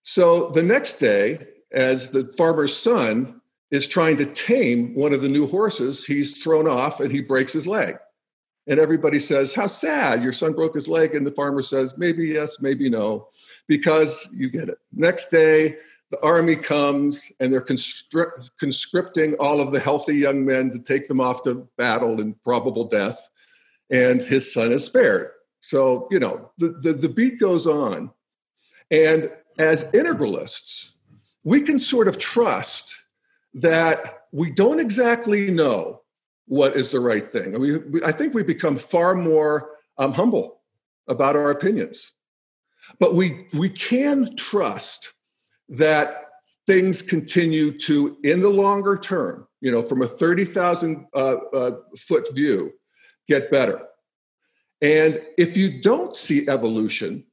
So 0.03 0.51
the 0.51 0.63
next 0.63 0.99
day, 0.99 1.49
as 1.73 2.11
the 2.11 2.29
farmer's 2.39 2.77
son 2.77 3.41
is 3.73 3.89
trying 3.89 4.17
to 4.19 4.27
tame 4.27 4.95
one 4.95 5.13
of 5.13 5.21
the 5.21 5.29
new 5.29 5.49
horses, 5.49 6.05
he's 6.05 6.41
thrown 6.41 6.69
off 6.69 7.01
and 7.01 7.11
he 7.11 7.21
breaks 7.21 7.53
his 7.53 7.67
leg. 7.67 7.97
And 8.67 8.81
everybody 8.81 9.21
says, 9.21 9.55
How 9.55 9.67
sad, 9.67 10.23
your 10.23 10.33
son 10.33 10.53
broke 10.53 10.75
his 10.75 10.89
leg. 10.89 11.15
And 11.15 11.27
the 11.27 11.31
farmer 11.31 11.63
says, 11.63 11.99
Maybe 11.99 12.29
yes, 12.29 12.61
maybe 12.61 12.89
no, 12.89 13.29
because 13.67 14.29
you 14.35 14.51
get 14.51 14.69
it. 14.69 14.79
Next 14.93 15.31
day, 15.31 15.77
the 16.11 16.23
army 16.25 16.57
comes 16.57 17.33
and 17.41 17.53
they're 17.53 17.67
conscripting 18.59 19.35
all 19.35 19.61
of 19.61 19.73
the 19.73 19.81
healthy 19.81 20.15
young 20.15 20.45
men 20.45 20.71
to 20.71 20.79
take 20.79 21.09
them 21.09 21.21
off 21.21 21.43
to 21.43 21.67
battle 21.77 22.21
and 22.21 22.41
probable 22.45 22.85
death. 22.85 23.29
And 23.91 24.23
his 24.23 24.53
son 24.53 24.73
is 24.73 24.85
spared. 24.85 25.31
So, 25.61 26.07
you 26.11 26.21
know, 26.21 26.53
the, 26.59 26.69
the, 26.81 26.93
the 26.93 27.09
beat 27.09 27.41
goes 27.41 27.67
on. 27.67 28.13
And 28.91 29.31
as 29.59 29.85
integralists, 29.93 30.93
we 31.43 31.61
can 31.61 31.79
sort 31.79 32.07
of 32.07 32.19
trust 32.19 32.95
that 33.55 34.27
we 34.33 34.51
don't 34.51 34.79
exactly 34.79 35.51
know 35.51 36.03
what 36.47 36.77
is 36.77 36.91
the 36.91 37.01
right 37.01 37.31
thing. 37.31 37.55
I, 37.55 37.59
mean, 37.59 37.85
we, 37.91 38.03
I 38.03 38.13
think 38.13 38.35
we 38.35 38.43
become 38.43 38.77
far 38.77 39.15
more 39.15 39.71
um, 39.99 40.13
humble 40.13 40.61
about 41.09 41.37
our 41.37 41.51
opinions. 41.51 42.13
But 43.01 43.15
we, 43.15 43.47
we 43.53 43.69
can 43.69 44.37
trust 44.37 45.15
that 45.69 46.23
things 46.67 47.03
continue 47.03 47.77
to, 47.79 48.17
in 48.23 48.41
the 48.41 48.49
longer 48.49 48.97
term, 48.97 49.47
you 49.61 49.71
know, 49.71 49.83
from 49.83 50.03
a 50.03 50.07
30,000 50.07 51.07
uh, 51.15 51.37
uh, 51.53 51.71
foot 51.99 52.33
view, 52.35 52.73
get 53.29 53.51
better. 53.51 53.83
And 54.81 55.23
if 55.39 55.57
you 55.57 55.81
don't 55.81 56.15
see 56.15 56.49
evolution, 56.49 57.25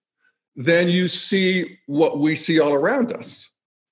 then 0.56 0.88
you 0.88 1.08
see 1.08 1.80
what 1.88 2.20
we 2.20 2.36
see 2.36 2.60
all 2.60 2.74
around 2.74 3.12
us, 3.12 3.50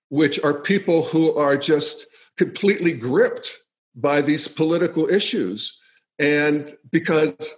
which 0.10 0.40
are 0.44 0.54
people 0.54 1.04
who 1.04 1.36
are 1.36 1.58
just 1.58 2.06
completely 2.38 2.94
gripped 2.94 3.61
by 3.95 4.21
these 4.21 4.48
political 4.48 5.10
issues. 5.10 5.81
And 6.19 6.75
because 6.91 7.53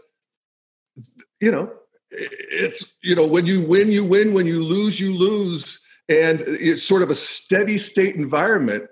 you 1.39 1.51
know 1.51 1.73
it's 2.11 2.93
you 3.01 3.15
know 3.15 3.27
when 3.27 3.45
you 3.45 3.65
win 3.65 3.91
you 3.91 4.03
win. 4.03 4.33
When 4.33 4.47
you 4.47 4.63
lose 4.63 4.99
you 4.99 5.15
lose. 5.15 5.81
And 6.09 6.41
it's 6.41 6.83
sort 6.83 7.01
of 7.01 7.09
a 7.09 7.15
steady 7.15 7.77
state 7.77 8.15
environment. 8.15 8.85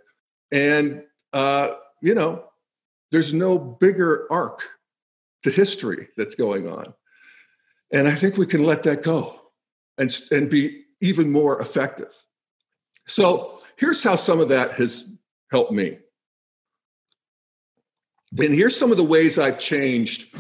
And 0.51 1.03
uh 1.33 1.69
you 2.01 2.15
know 2.15 2.45
there's 3.12 3.33
no 3.33 3.57
bigger 3.57 4.27
arc 4.31 4.67
to 5.43 5.51
history 5.51 6.07
that's 6.17 6.36
going 6.36 6.67
on. 6.69 6.93
And 7.93 8.07
i 8.07 8.15
think 8.15 8.38
we 8.38 8.45
can 8.45 8.63
let 8.63 8.83
that 8.83 9.03
go 9.03 9.39
and 9.98 10.13
and 10.31 10.50
be 10.50 10.83
even 11.01 11.31
more 11.31 11.60
effective. 11.62 12.12
So 13.07 13.60
here's 13.77 14.03
how 14.03 14.15
some 14.15 14.39
of 14.39 14.50
that 14.50 14.74
has 14.74 15.05
helped 15.51 15.71
me. 15.71 15.98
And 18.39 18.53
here's 18.53 18.77
some 18.77 18.91
of 18.91 18.97
the 18.97 19.03
ways 19.03 19.38
I've 19.38 19.59
changed 19.59 20.33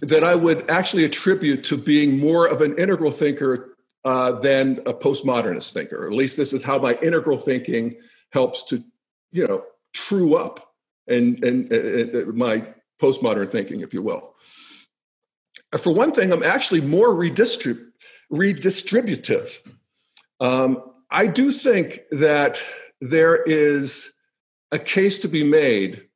that 0.00 0.24
I 0.24 0.34
would 0.34 0.70
actually 0.70 1.04
attribute 1.04 1.64
to 1.64 1.76
being 1.76 2.18
more 2.18 2.46
of 2.46 2.60
an 2.60 2.76
integral 2.78 3.10
thinker 3.10 3.76
uh, 4.04 4.32
than 4.32 4.78
a 4.86 4.92
postmodernist 4.92 5.72
thinker. 5.72 6.06
At 6.06 6.12
least 6.12 6.36
this 6.36 6.52
is 6.52 6.62
how 6.62 6.78
my 6.78 6.98
integral 7.02 7.38
thinking 7.38 7.96
helps 8.32 8.64
to, 8.64 8.82
you 9.30 9.46
know, 9.46 9.64
true 9.92 10.34
up 10.34 10.74
and 11.06 11.42
and, 11.44 11.72
and 11.72 12.34
my 12.34 12.66
postmodern 13.00 13.50
thinking, 13.50 13.80
if 13.80 13.94
you 13.94 14.02
will. 14.02 14.34
For 15.78 15.92
one 15.92 16.12
thing, 16.12 16.32
I'm 16.32 16.42
actually 16.42 16.80
more 16.80 17.08
redistrib- 17.08 17.90
redistributive. 18.30 19.58
Um, 20.40 20.82
I 21.10 21.26
do 21.26 21.50
think 21.50 22.00
that 22.10 22.62
there 23.00 23.42
is 23.42 24.12
a 24.70 24.78
case 24.78 25.18
to 25.20 25.28
be 25.28 25.44
made 25.44 26.08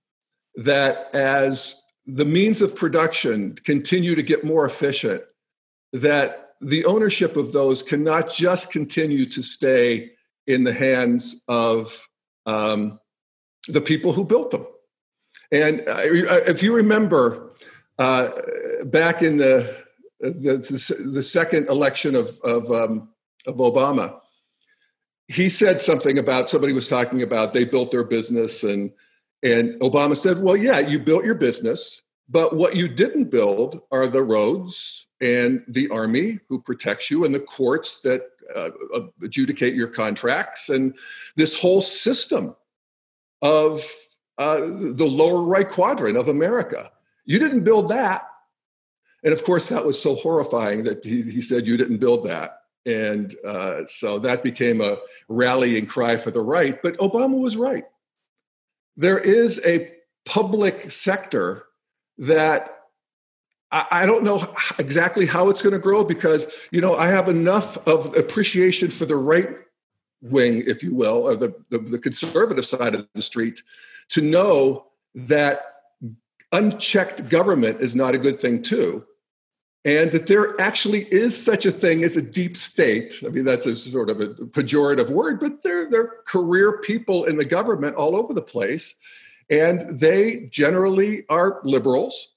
that 0.57 1.15
as 1.15 1.81
the 2.07 2.25
means 2.25 2.63
of 2.63 2.77
production 2.77 3.57
continue 3.65 4.15
to 4.15 4.23
get 4.23 4.45
more 4.45 4.65
efficient, 4.65 5.23
that 5.93 6.55
the 6.61 6.85
ownership 6.85 7.37
of 7.37 7.53
those 7.53 7.83
cannot 7.83 8.33
just 8.33 8.71
continue 8.71 9.27
to 9.27 9.43
stay 9.43 10.13
in 10.47 10.65
the 10.65 10.73
hands 10.73 11.43
of 11.49 12.09
um, 12.47 12.99
the 13.69 13.81
people 13.81 14.13
who 14.13 14.25
built 14.25 14.51
them. 14.51 14.67
And 15.53 15.81
uh, 15.81 16.01
if 16.03 16.63
you 16.63 16.75
remember 16.75 17.53
uh, 17.99 18.31
back 18.85 19.23
in 19.23 19.37
the, 19.37 19.77
the, 20.21 20.59
the, 21.05 21.23
second 21.23 21.69
election 21.69 22.15
of, 22.15 22.39
of, 22.43 22.71
um, 22.71 23.09
of 23.47 23.57
Obama, 23.57 24.21
he 25.29 25.49
said 25.49 25.81
something 25.81 26.19
about 26.19 26.49
somebody 26.49 26.73
was 26.73 26.89
talking 26.89 27.23
about 27.23 27.53
they 27.53 27.65
built 27.65 27.91
their 27.91 28.05
business 28.05 28.63
and 28.63 28.93
and 29.47 29.81
Obama 29.81 30.17
said, 30.17 30.43
well, 30.43 30.57
yeah, 30.57 30.81
you 30.81 30.99
built 30.99 31.25
your 31.25 31.37
business, 31.37 32.03
but 32.29 32.57
what 32.57 32.75
you 32.75 32.89
didn't 32.89 33.31
build 33.31 33.81
are 33.93 34.09
the 34.09 34.25
roads 34.25 35.07
and 35.21 35.63
the 35.69 35.89
army 35.91 36.41
who 36.49 36.61
protects 36.61 37.13
you 37.13 37.25
and 37.25 37.33
the 37.33 37.39
courts 37.39 38.01
that 38.01 38.23
uh, 38.57 38.71
adjudicate 39.23 39.75
your 39.75 39.87
contracts 39.87 40.69
and 40.69 40.97
this 41.37 41.59
whole 41.59 41.81
system 41.81 42.57
of 43.41 43.89
uh, 44.39 44.59
the 44.59 45.07
lower 45.07 45.43
right 45.43 45.71
quadrant 45.71 46.17
of 46.17 46.27
America. 46.27 46.91
You 47.25 47.39
didn't 47.39 47.63
build 47.63 47.89
that. 47.91 48.29
And 49.23 49.33
of 49.33 49.45
course, 49.45 49.69
that 49.69 49.85
was 49.85 50.01
so 50.01 50.17
horrifying 50.17 50.83
that 50.85 51.05
he, 51.05 51.23
he 51.23 51.41
said, 51.41 51.69
You 51.69 51.77
didn't 51.77 51.99
build 51.99 52.27
that. 52.27 52.63
And 52.85 53.35
uh, 53.45 53.83
so 53.87 54.19
that 54.21 54.43
became 54.43 54.81
a 54.81 54.99
rallying 55.29 55.87
cry 55.87 56.17
for 56.17 56.33
the 56.33 56.43
right. 56.43 56.81
But 56.83 56.97
Obama 56.99 57.39
was 57.39 57.57
right. 57.57 57.85
There 58.97 59.19
is 59.19 59.61
a 59.65 59.93
public 60.25 60.91
sector 60.91 61.65
that 62.19 62.73
I 63.73 64.07
don't 64.07 64.25
know 64.25 64.43
exactly 64.79 65.27
how 65.27 65.51
it's 65.51 65.61
going 65.61 65.73
to 65.73 65.79
grow 65.79 66.05
because 66.05 66.47
you 66.71 66.81
know 66.81 66.97
I 66.97 67.09
have 67.09 67.29
enough 67.29 67.77
of 67.87 68.17
appreciation 68.17 68.91
for 68.91 69.07
the 69.07 69.17
right 69.17 69.51
wing, 70.23 70.63
if 70.67 70.83
you 70.83 70.95
will, 70.95 71.29
or 71.29 71.37
the, 71.37 71.55
the, 71.71 71.79
the 71.79 71.99
conservative 71.99 72.65
side 72.65 72.95
of 72.95 73.09
the 73.15 73.23
street, 73.23 73.63
to 74.11 74.21
know 74.23 74.87
that 75.15 75.63
unchecked 76.53 77.29
government 77.29 77.81
is 77.81 77.95
not 77.95 78.15
a 78.15 78.19
good 78.19 78.41
thing 78.41 78.63
too 78.63 79.05
and 79.87 80.11
that 80.11 80.27
there 80.27 80.61
actually 80.61 81.05
is 81.13 81.41
such 81.41 81.65
a 81.65 81.71
thing 81.71 82.03
as 82.03 82.17
a 82.17 82.23
deep 82.23 82.57
state. 82.57 83.23
I 83.25 83.29
mean, 83.29 83.45
that's 83.45 83.67
a 83.67 83.77
sort 83.77 84.11
of 84.11 84.21
a 84.21 84.31
pejorative 84.31 85.11
word, 85.11 85.39
but 85.39 85.63
there 85.63 85.89
are 85.95 86.17
career 86.27 86.79
people 86.79 87.25
in 87.25 87.37
the 87.37 87.45
government 87.45 87.95
all 87.95 88.17
over 88.17 88.35
the 88.35 88.43
place, 88.43 88.97
and 89.49 90.01
they 90.01 90.49
generally 90.51 91.25
are 91.29 91.61
liberals, 91.63 92.35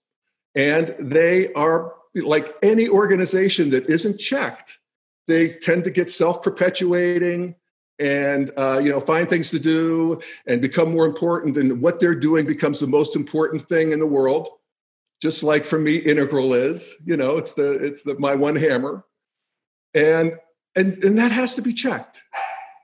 and 0.53 0.89
they 0.99 1.51
are 1.53 1.95
like 2.13 2.55
any 2.61 2.87
organization 2.87 3.71
that 3.71 3.89
isn't 3.89 4.19
checked. 4.19 4.77
They 5.25 5.53
tend 5.53 5.85
to 5.85 5.89
get 5.89 6.11
self-perpetuating 6.11 7.55
and 7.97 8.51
uh, 8.57 8.79
you 8.81 8.91
know 8.91 8.99
find 8.99 9.27
things 9.27 9.49
to 9.49 9.59
do 9.59 10.21
and 10.45 10.61
become 10.61 10.93
more 10.93 11.05
important 11.05 11.57
and 11.57 11.81
what 11.81 11.99
they're 11.99 12.15
doing 12.15 12.45
becomes 12.45 12.79
the 12.79 12.87
most 12.87 13.15
important 13.15 13.67
thing 13.67 13.91
in 13.91 13.99
the 13.99 14.07
world 14.07 14.49
just 15.21 15.43
like 15.43 15.65
for 15.65 15.79
me 15.79 15.97
integral 15.97 16.53
is 16.53 16.95
you 17.05 17.17
know 17.17 17.37
it's 17.37 17.53
the 17.53 17.71
it's 17.73 18.03
the 18.03 18.17
my 18.19 18.35
one 18.35 18.55
hammer. 18.55 19.05
And 19.93 20.33
and 20.75 21.03
and 21.03 21.17
that 21.17 21.31
has 21.31 21.55
to 21.55 21.61
be 21.61 21.73
checked. 21.73 22.21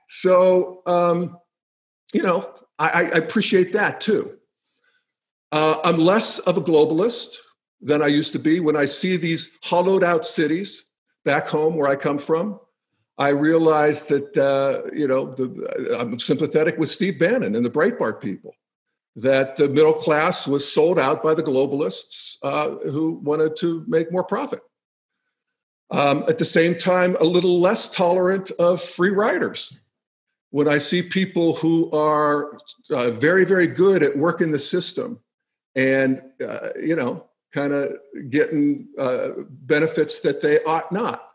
So 0.08 0.82
um 0.86 1.38
you 2.12 2.22
know 2.22 2.52
i, 2.78 2.88
I 2.88 3.18
appreciate 3.18 3.72
that 3.72 4.00
too. 4.00 4.38
Uh, 5.52 5.76
i'm 5.84 5.96
less 5.96 6.38
of 6.40 6.56
a 6.56 6.60
globalist 6.60 7.36
than 7.80 8.02
i 8.02 8.06
used 8.06 8.32
to 8.32 8.38
be. 8.38 8.60
When 8.60 8.76
i 8.76 8.86
see 8.86 9.16
these 9.16 9.50
hollowed 9.62 10.04
out 10.04 10.26
cities 10.26 10.90
back 11.26 11.48
home 11.48 11.76
where 11.76 11.88
i 11.88 11.96
come 11.96 12.16
from 12.16 12.58
i 13.18 13.28
realize 13.28 14.06
that 14.06 14.34
uh, 14.38 14.88
you 14.94 15.06
know 15.06 15.34
the, 15.34 15.96
i'm 15.98 16.18
sympathetic 16.18 16.78
with 16.78 16.88
steve 16.88 17.18
bannon 17.18 17.54
and 17.56 17.64
the 17.66 17.70
breitbart 17.70 18.20
people 18.20 18.54
that 19.16 19.56
the 19.56 19.68
middle 19.68 19.94
class 19.94 20.46
was 20.46 20.70
sold 20.70 20.98
out 20.98 21.22
by 21.22 21.32
the 21.32 21.42
globalists 21.42 22.36
uh, 22.42 22.70
who 22.90 23.14
wanted 23.24 23.56
to 23.56 23.82
make 23.88 24.12
more 24.12 24.22
profit. 24.24 24.60
Um, 25.90 26.24
at 26.28 26.36
the 26.36 26.44
same 26.44 26.76
time, 26.76 27.16
a 27.18 27.24
little 27.24 27.58
less 27.58 27.90
tolerant 27.90 28.50
of 28.58 28.82
free 28.82 29.10
riders. 29.10 29.80
When 30.50 30.68
I 30.68 30.78
see 30.78 31.02
people 31.02 31.54
who 31.54 31.90
are 31.92 32.52
uh, 32.90 33.10
very, 33.10 33.44
very 33.44 33.66
good 33.66 34.02
at 34.02 34.16
working 34.16 34.50
the 34.50 34.58
system 34.58 35.20
and, 35.74 36.22
uh, 36.46 36.70
you 36.80 36.94
know, 36.94 37.24
kind 37.52 37.72
of 37.72 37.96
getting 38.28 38.88
uh, 38.98 39.30
benefits 39.48 40.20
that 40.20 40.42
they 40.42 40.62
ought 40.64 40.92
not. 40.92 41.26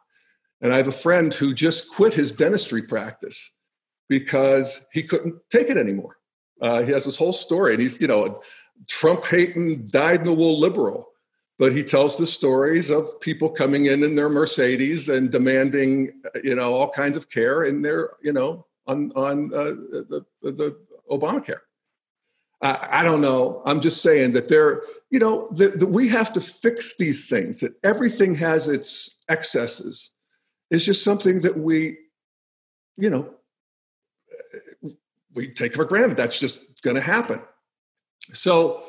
And 0.61 0.71
I 0.71 0.77
have 0.77 0.87
a 0.87 0.91
friend 0.91 1.33
who 1.33 1.53
just 1.53 1.91
quit 1.91 2.13
his 2.13 2.31
dentistry 2.31 2.83
practice 2.83 3.51
because 4.07 4.85
he 4.91 5.01
couldn't 5.01 5.35
take 5.49 5.69
it 5.69 5.77
anymore 5.77 6.17
uh, 6.61 6.83
he 6.83 6.91
has 6.91 7.05
this 7.05 7.17
whole 7.17 7.33
story, 7.33 7.73
and 7.73 7.81
he's 7.81 7.99
you 7.99 8.07
know 8.07 8.41
Trump 8.87 9.25
hating, 9.25 9.87
dyed 9.87 10.21
in 10.21 10.25
the 10.25 10.33
wool 10.33 10.59
liberal, 10.59 11.09
but 11.59 11.73
he 11.73 11.83
tells 11.83 12.17
the 12.17 12.25
stories 12.25 12.89
of 12.89 13.19
people 13.19 13.49
coming 13.49 13.85
in 13.85 14.03
in 14.03 14.15
their 14.15 14.29
Mercedes 14.29 15.09
and 15.09 15.31
demanding 15.31 16.21
you 16.43 16.55
know 16.55 16.73
all 16.73 16.89
kinds 16.89 17.17
of 17.17 17.29
care 17.29 17.63
in 17.63 17.81
their 17.81 18.11
you 18.21 18.33
know 18.33 18.65
on 18.87 19.11
on 19.15 19.53
uh, 19.53 19.63
the 19.63 20.25
the 20.41 20.77
Obamacare. 21.09 21.59
I, 22.61 22.87
I 22.91 23.03
don't 23.03 23.21
know. 23.21 23.61
I'm 23.65 23.81
just 23.81 24.01
saying 24.01 24.33
that 24.33 24.49
there, 24.49 24.83
you 25.09 25.19
know, 25.19 25.49
that 25.51 25.89
we 25.89 26.07
have 26.09 26.31
to 26.33 26.41
fix 26.41 26.95
these 26.97 27.27
things. 27.27 27.59
That 27.59 27.73
everything 27.83 28.35
has 28.35 28.67
its 28.67 29.17
excesses. 29.29 30.11
It's 30.69 30.85
just 30.85 31.03
something 31.03 31.41
that 31.41 31.57
we, 31.57 31.97
you 32.97 33.09
know, 33.09 33.33
we 35.33 35.51
take 35.51 35.75
for 35.75 35.85
granted 35.85 36.17
that's 36.17 36.39
just 36.39 36.81
going 36.81 36.95
to 36.95 37.01
happen. 37.01 37.41
So 38.33 38.83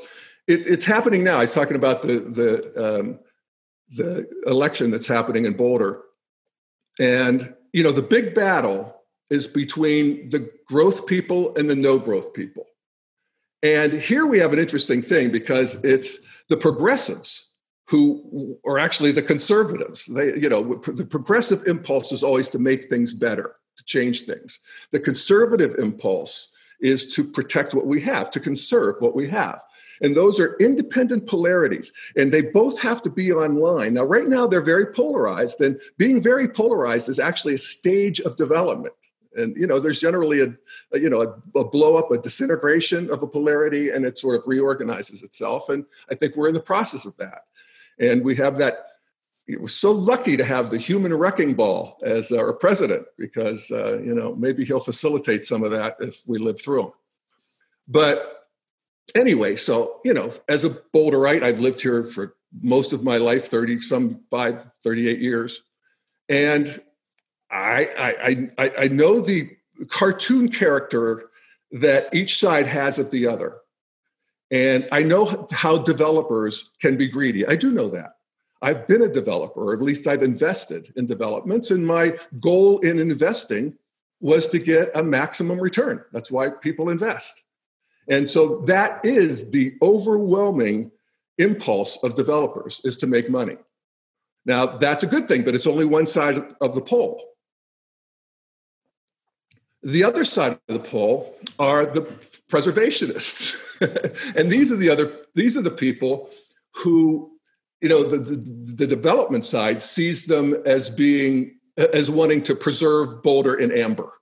it, 0.46 0.66
it's 0.66 0.84
happening 0.84 1.24
now. 1.24 1.38
I 1.38 1.42
was 1.42 1.54
talking 1.54 1.76
about 1.76 2.02
the 2.02 2.18
the 2.18 2.98
um, 2.98 3.18
the 3.90 4.26
election 4.46 4.90
that's 4.90 5.06
happening 5.06 5.44
in 5.44 5.54
Boulder, 5.54 6.02
and 6.98 7.54
you 7.72 7.82
know 7.82 7.92
the 7.92 8.02
big 8.02 8.34
battle 8.34 9.02
is 9.30 9.46
between 9.46 10.28
the 10.30 10.50
growth 10.66 11.06
people 11.06 11.56
and 11.56 11.68
the 11.70 11.76
no 11.76 11.98
growth 11.98 12.34
people. 12.34 12.66
And 13.62 13.92
here 13.92 14.26
we 14.26 14.38
have 14.40 14.52
an 14.52 14.58
interesting 14.58 15.00
thing 15.00 15.30
because 15.30 15.82
it's 15.84 16.18
the 16.48 16.56
progressives 16.56 17.50
who 17.88 18.58
are 18.66 18.78
actually 18.78 19.12
the 19.12 19.22
conservatives. 19.22 20.06
They, 20.06 20.34
you 20.34 20.48
know, 20.48 20.74
the 20.74 21.06
progressive 21.06 21.62
impulse 21.66 22.10
is 22.10 22.22
always 22.22 22.50
to 22.50 22.58
make 22.58 22.88
things 22.88 23.14
better 23.14 23.56
to 23.76 23.84
change 23.84 24.22
things. 24.22 24.60
The 24.90 25.00
conservative 25.00 25.74
impulse 25.78 26.52
is 26.80 27.14
to 27.14 27.24
protect 27.24 27.74
what 27.74 27.86
we 27.86 28.00
have, 28.00 28.30
to 28.32 28.40
conserve 28.40 28.96
what 29.00 29.14
we 29.14 29.28
have. 29.28 29.62
And 30.02 30.16
those 30.16 30.40
are 30.40 30.56
independent 30.58 31.28
polarities, 31.28 31.92
and 32.16 32.32
they 32.32 32.42
both 32.42 32.80
have 32.80 33.02
to 33.02 33.10
be 33.10 33.32
online. 33.32 33.94
Now, 33.94 34.02
right 34.02 34.26
now, 34.26 34.48
they're 34.48 34.60
very 34.60 34.86
polarized, 34.86 35.60
and 35.60 35.80
being 35.96 36.20
very 36.20 36.48
polarized 36.48 37.08
is 37.08 37.20
actually 37.20 37.54
a 37.54 37.58
stage 37.58 38.18
of 38.20 38.36
development. 38.36 38.94
And 39.36 39.56
you 39.56 39.66
know, 39.66 39.78
there's 39.78 40.00
generally 40.00 40.40
a, 40.40 40.54
a 40.92 40.98
you 40.98 41.08
know 41.08 41.22
a, 41.22 41.58
a 41.58 41.64
blow 41.64 41.96
up, 41.96 42.10
a 42.10 42.18
disintegration 42.18 43.10
of 43.10 43.22
a 43.22 43.28
polarity, 43.28 43.90
and 43.90 44.04
it 44.04 44.18
sort 44.18 44.36
of 44.38 44.46
reorganizes 44.46 45.22
itself. 45.22 45.68
And 45.68 45.84
I 46.10 46.16
think 46.16 46.34
we're 46.34 46.48
in 46.48 46.54
the 46.54 46.60
process 46.60 47.06
of 47.06 47.16
that. 47.18 47.44
And 48.00 48.24
we 48.24 48.34
have 48.36 48.56
that 48.56 48.86
we're 49.48 49.68
so 49.68 49.92
lucky 49.92 50.36
to 50.36 50.44
have 50.44 50.70
the 50.70 50.78
human 50.78 51.12
wrecking 51.14 51.54
ball 51.54 51.98
as 52.02 52.30
our 52.32 52.52
president 52.52 53.06
because 53.18 53.70
uh, 53.70 53.98
you 53.98 54.14
know 54.14 54.34
maybe 54.34 54.64
he'll 54.64 54.80
facilitate 54.80 55.44
some 55.44 55.62
of 55.62 55.70
that 55.70 55.96
if 56.00 56.22
we 56.26 56.38
live 56.38 56.60
through 56.60 56.84
him 56.84 56.92
but 57.88 58.48
anyway 59.14 59.56
so 59.56 60.00
you 60.04 60.14
know 60.14 60.32
as 60.48 60.64
a 60.64 60.70
boulderite 60.70 61.42
i've 61.42 61.60
lived 61.60 61.82
here 61.82 62.02
for 62.02 62.36
most 62.62 62.92
of 62.92 63.02
my 63.02 63.16
life 63.16 63.46
30 63.48 63.78
some 63.78 64.20
5 64.30 64.70
38 64.84 65.18
years 65.18 65.62
and 66.28 66.80
i 67.50 67.88
i 67.98 68.64
i, 68.64 68.72
I 68.84 68.88
know 68.88 69.20
the 69.20 69.50
cartoon 69.88 70.48
character 70.48 71.30
that 71.72 72.14
each 72.14 72.38
side 72.38 72.66
has 72.66 72.98
of 72.98 73.10
the 73.10 73.26
other. 73.26 73.56
And 74.50 74.86
I 74.92 75.02
know 75.02 75.48
how 75.50 75.78
developers 75.78 76.70
can 76.80 76.96
be 76.96 77.08
greedy. 77.08 77.46
I 77.46 77.56
do 77.56 77.72
know 77.72 77.88
that. 77.88 78.16
I've 78.62 78.86
been 78.86 79.02
a 79.02 79.08
developer, 79.08 79.60
or 79.60 79.74
at 79.74 79.82
least 79.82 80.06
I've 80.06 80.22
invested 80.22 80.92
in 80.96 81.06
developments, 81.06 81.70
and 81.70 81.86
my 81.86 82.16
goal 82.40 82.78
in 82.80 82.98
investing 82.98 83.74
was 84.20 84.46
to 84.48 84.58
get 84.60 84.90
a 84.94 85.02
maximum 85.02 85.58
return. 85.58 86.02
That's 86.12 86.30
why 86.30 86.48
people 86.48 86.88
invest. 86.88 87.42
And 88.08 88.28
so 88.30 88.60
that 88.66 89.04
is 89.04 89.50
the 89.50 89.74
overwhelming 89.82 90.92
impulse 91.38 92.02
of 92.04 92.14
developers 92.14 92.80
is 92.84 92.96
to 92.98 93.06
make 93.06 93.28
money. 93.28 93.56
Now, 94.44 94.66
that's 94.66 95.02
a 95.02 95.06
good 95.06 95.28
thing, 95.28 95.44
but 95.44 95.54
it's 95.54 95.66
only 95.66 95.84
one 95.84 96.06
side 96.06 96.54
of 96.60 96.74
the 96.74 96.80
pole. 96.80 97.22
The 99.82 100.04
other 100.04 100.24
side 100.24 100.58
of 100.68 100.74
the 100.74 100.88
pole 100.88 101.36
are 101.58 101.84
the 101.84 102.02
preservationists. 102.48 104.36
and 104.36 104.50
these 104.50 104.70
are 104.70 104.76
the 104.76 104.90
other 104.90 105.12
these 105.34 105.56
are 105.56 105.62
the 105.62 105.70
people 105.70 106.30
who 106.74 107.31
you 107.82 107.88
know 107.88 108.04
the, 108.04 108.18
the, 108.18 108.36
the 108.74 108.86
development 108.86 109.44
side 109.44 109.82
sees 109.82 110.26
them 110.26 110.54
as 110.64 110.88
being 110.88 111.58
as 111.76 112.10
wanting 112.10 112.42
to 112.44 112.54
preserve 112.54 113.22
Boulder 113.22 113.54
in 113.56 113.72
amber. 113.72 114.12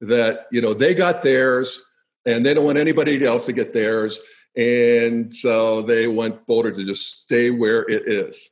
That 0.00 0.46
you 0.52 0.60
know 0.60 0.72
they 0.72 0.94
got 0.94 1.22
theirs 1.22 1.82
and 2.24 2.44
they 2.44 2.54
don't 2.54 2.64
want 2.64 2.78
anybody 2.78 3.24
else 3.24 3.46
to 3.46 3.52
get 3.52 3.72
theirs. 3.72 4.20
And 4.56 5.32
so 5.34 5.82
they 5.82 6.06
want 6.06 6.46
Boulder 6.46 6.72
to 6.72 6.84
just 6.84 7.22
stay 7.22 7.50
where 7.50 7.82
it 7.82 8.08
is. 8.08 8.50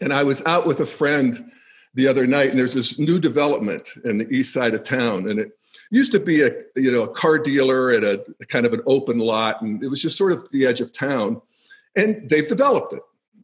And 0.00 0.12
I 0.12 0.22
was 0.22 0.44
out 0.46 0.66
with 0.66 0.80
a 0.80 0.86
friend 0.86 1.50
the 1.94 2.06
other 2.06 2.26
night, 2.26 2.50
and 2.50 2.58
there's 2.58 2.74
this 2.74 2.98
new 2.98 3.18
development 3.18 3.88
in 4.04 4.18
the 4.18 4.28
east 4.28 4.52
side 4.52 4.74
of 4.74 4.82
town, 4.82 5.30
and 5.30 5.40
it 5.40 5.52
used 5.90 6.12
to 6.12 6.20
be 6.20 6.42
a 6.42 6.50
you 6.74 6.92
know 6.92 7.04
a 7.04 7.08
car 7.08 7.38
dealer 7.38 7.90
at 7.90 8.04
a, 8.04 8.24
a 8.40 8.46
kind 8.46 8.66
of 8.66 8.74
an 8.74 8.82
open 8.86 9.18
lot, 9.18 9.62
and 9.62 9.82
it 9.82 9.88
was 9.88 10.02
just 10.02 10.18
sort 10.18 10.32
of 10.32 10.50
the 10.50 10.66
edge 10.66 10.80
of 10.80 10.92
town. 10.92 11.40
And 11.96 12.28
they've 12.28 12.46
developed 12.46 12.92
it, 12.92 13.00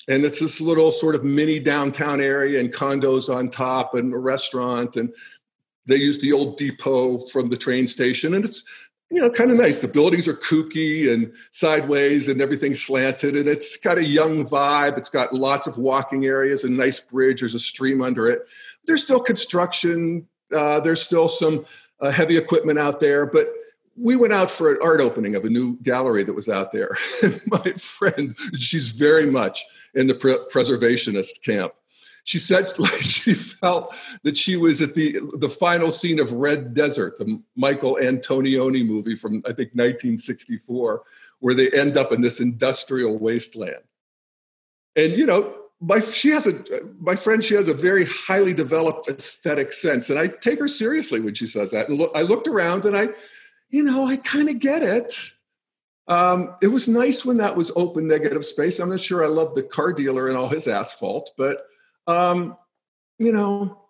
and 0.08 0.24
it's 0.24 0.40
this 0.40 0.60
little 0.60 0.90
sort 0.90 1.14
of 1.14 1.24
mini 1.24 1.58
downtown 1.58 2.20
area, 2.20 2.60
and 2.60 2.72
condos 2.72 3.34
on 3.34 3.48
top, 3.48 3.94
and 3.94 4.14
a 4.14 4.18
restaurant, 4.18 4.96
and 4.96 5.12
they 5.86 5.96
use 5.96 6.20
the 6.20 6.32
old 6.32 6.58
depot 6.58 7.18
from 7.18 7.48
the 7.48 7.56
train 7.56 7.86
station, 7.86 8.34
and 8.34 8.44
it's 8.44 8.62
you 9.12 9.20
know, 9.20 9.28
kind 9.28 9.50
of 9.50 9.58
nice. 9.58 9.82
The 9.82 9.88
buildings 9.88 10.26
are 10.26 10.32
kooky 10.32 11.12
and 11.12 11.30
sideways 11.50 12.28
and 12.28 12.40
everything 12.40 12.74
slanted 12.74 13.36
and 13.36 13.46
it's 13.46 13.76
got 13.76 13.98
a 13.98 14.04
young 14.04 14.42
vibe. 14.42 14.96
It's 14.96 15.10
got 15.10 15.34
lots 15.34 15.66
of 15.66 15.76
walking 15.76 16.24
areas, 16.24 16.64
a 16.64 16.70
nice 16.70 16.98
bridge, 16.98 17.40
there's 17.40 17.52
a 17.52 17.58
stream 17.58 18.00
under 18.00 18.26
it. 18.26 18.46
There's 18.86 19.02
still 19.02 19.20
construction, 19.20 20.26
uh, 20.50 20.80
there's 20.80 21.02
still 21.02 21.28
some 21.28 21.66
uh, 22.00 22.10
heavy 22.10 22.38
equipment 22.38 22.78
out 22.78 23.00
there, 23.00 23.26
but 23.26 23.52
we 23.98 24.16
went 24.16 24.32
out 24.32 24.50
for 24.50 24.72
an 24.72 24.78
art 24.82 25.02
opening 25.02 25.36
of 25.36 25.44
a 25.44 25.50
new 25.50 25.76
gallery 25.82 26.24
that 26.24 26.32
was 26.32 26.48
out 26.48 26.72
there. 26.72 26.96
My 27.46 27.72
friend, 27.74 28.34
she's 28.58 28.92
very 28.92 29.26
much 29.26 29.62
in 29.94 30.06
the 30.06 30.14
pre- 30.14 30.38
preservationist 30.52 31.42
camp 31.42 31.72
she 32.24 32.38
said 32.38 32.68
she 33.00 33.34
felt 33.34 33.94
that 34.22 34.36
she 34.36 34.56
was 34.56 34.80
at 34.80 34.94
the 34.94 35.20
the 35.38 35.48
final 35.48 35.90
scene 35.90 36.20
of 36.20 36.32
Red 36.32 36.74
Desert, 36.74 37.18
the 37.18 37.40
Michael 37.56 37.98
Antonioni 38.00 38.86
movie 38.86 39.16
from 39.16 39.38
I 39.44 39.52
think 39.52 39.70
1964, 39.72 41.02
where 41.40 41.54
they 41.54 41.70
end 41.70 41.96
up 41.96 42.12
in 42.12 42.20
this 42.20 42.40
industrial 42.40 43.18
wasteland. 43.18 43.82
And 44.94 45.12
you 45.12 45.26
know, 45.26 45.54
my 45.80 46.00
she 46.00 46.30
has 46.30 46.46
a 46.46 46.62
my 47.00 47.16
friend 47.16 47.42
she 47.42 47.54
has 47.54 47.68
a 47.68 47.74
very 47.74 48.06
highly 48.06 48.54
developed 48.54 49.08
aesthetic 49.08 49.72
sense, 49.72 50.10
and 50.10 50.18
I 50.18 50.28
take 50.28 50.60
her 50.60 50.68
seriously 50.68 51.20
when 51.20 51.34
she 51.34 51.46
says 51.46 51.72
that. 51.72 51.88
And 51.88 51.98
look, 51.98 52.12
I 52.14 52.22
looked 52.22 52.46
around 52.46 52.84
and 52.84 52.96
I, 52.96 53.08
you 53.70 53.82
know, 53.82 54.06
I 54.06 54.16
kind 54.16 54.48
of 54.48 54.58
get 54.58 54.82
it. 54.82 55.32
Um, 56.08 56.56
it 56.60 56.68
was 56.68 56.88
nice 56.88 57.24
when 57.24 57.36
that 57.38 57.56
was 57.56 57.70
open 57.76 58.08
negative 58.08 58.44
space. 58.44 58.80
I'm 58.80 58.90
not 58.90 59.00
sure 59.00 59.24
I 59.24 59.28
love 59.28 59.54
the 59.54 59.62
car 59.62 59.92
dealer 59.92 60.28
and 60.28 60.36
all 60.36 60.48
his 60.48 60.66
asphalt, 60.66 61.30
but 61.36 61.62
um, 62.06 62.56
you 63.18 63.32
know, 63.32 63.82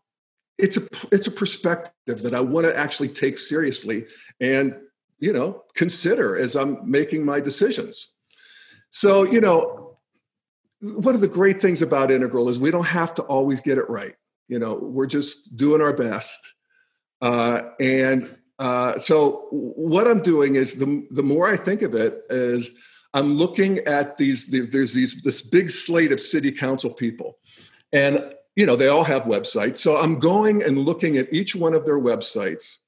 it's 0.58 0.76
a 0.76 0.82
it's 1.10 1.26
a 1.26 1.30
perspective 1.30 2.22
that 2.22 2.34
I 2.34 2.40
want 2.40 2.66
to 2.66 2.78
actually 2.78 3.08
take 3.08 3.38
seriously 3.38 4.06
and 4.40 4.76
you 5.18 5.32
know 5.32 5.64
consider 5.74 6.36
as 6.36 6.54
I'm 6.54 6.78
making 6.88 7.24
my 7.24 7.40
decisions. 7.40 8.12
So 8.90 9.22
you 9.24 9.40
know, 9.40 9.96
one 10.80 11.14
of 11.14 11.22
the 11.22 11.28
great 11.28 11.62
things 11.62 11.80
about 11.80 12.10
integral 12.10 12.48
is 12.48 12.58
we 12.58 12.70
don't 12.70 12.86
have 12.86 13.14
to 13.14 13.22
always 13.22 13.60
get 13.60 13.78
it 13.78 13.88
right. 13.88 14.14
You 14.48 14.58
know, 14.58 14.74
we're 14.74 15.06
just 15.06 15.56
doing 15.56 15.80
our 15.80 15.94
best, 15.94 16.38
uh, 17.22 17.62
and 17.80 18.36
uh, 18.62 18.98
so 18.98 19.46
what 19.50 20.06
I'm 20.06 20.22
doing 20.22 20.54
is 20.54 20.74
the 20.74 21.06
the 21.10 21.22
more 21.22 21.48
I 21.48 21.56
think 21.56 21.82
of 21.82 21.94
it 21.94 22.12
is 22.30 22.76
I'm 23.12 23.34
looking 23.34 23.78
at 23.80 24.16
these. 24.16 24.38
There's 24.46 24.92
these 24.92 25.20
this 25.22 25.42
big 25.42 25.70
slate 25.70 26.12
of 26.12 26.20
city 26.20 26.52
council 26.52 26.90
people 26.90 27.38
and 27.92 28.34
you 28.56 28.66
know, 28.66 28.76
they 28.76 28.88
all 28.88 29.04
have 29.04 29.22
websites. 29.22 29.78
So 29.78 29.96
I'm 29.96 30.18
going 30.18 30.62
and 30.62 30.78
looking 30.78 31.16
at 31.16 31.32
each 31.32 31.56
one 31.56 31.74
of 31.74 31.86
their 31.86 31.98
websites 31.98 32.78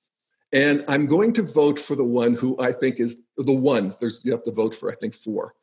and 0.52 0.84
I'm 0.86 1.06
going 1.06 1.32
to 1.34 1.42
vote 1.42 1.78
for 1.78 1.96
the 1.96 2.04
one 2.04 2.34
who 2.34 2.56
I 2.60 2.70
think 2.70 3.00
is 3.00 3.20
the 3.36 3.52
ones. 3.52 3.96
There's 3.96 4.22
you 4.24 4.32
have 4.32 4.44
to 4.44 4.52
vote 4.52 4.74
for 4.74 4.92
I 4.92 4.94
think 4.94 5.14
four. 5.14 5.54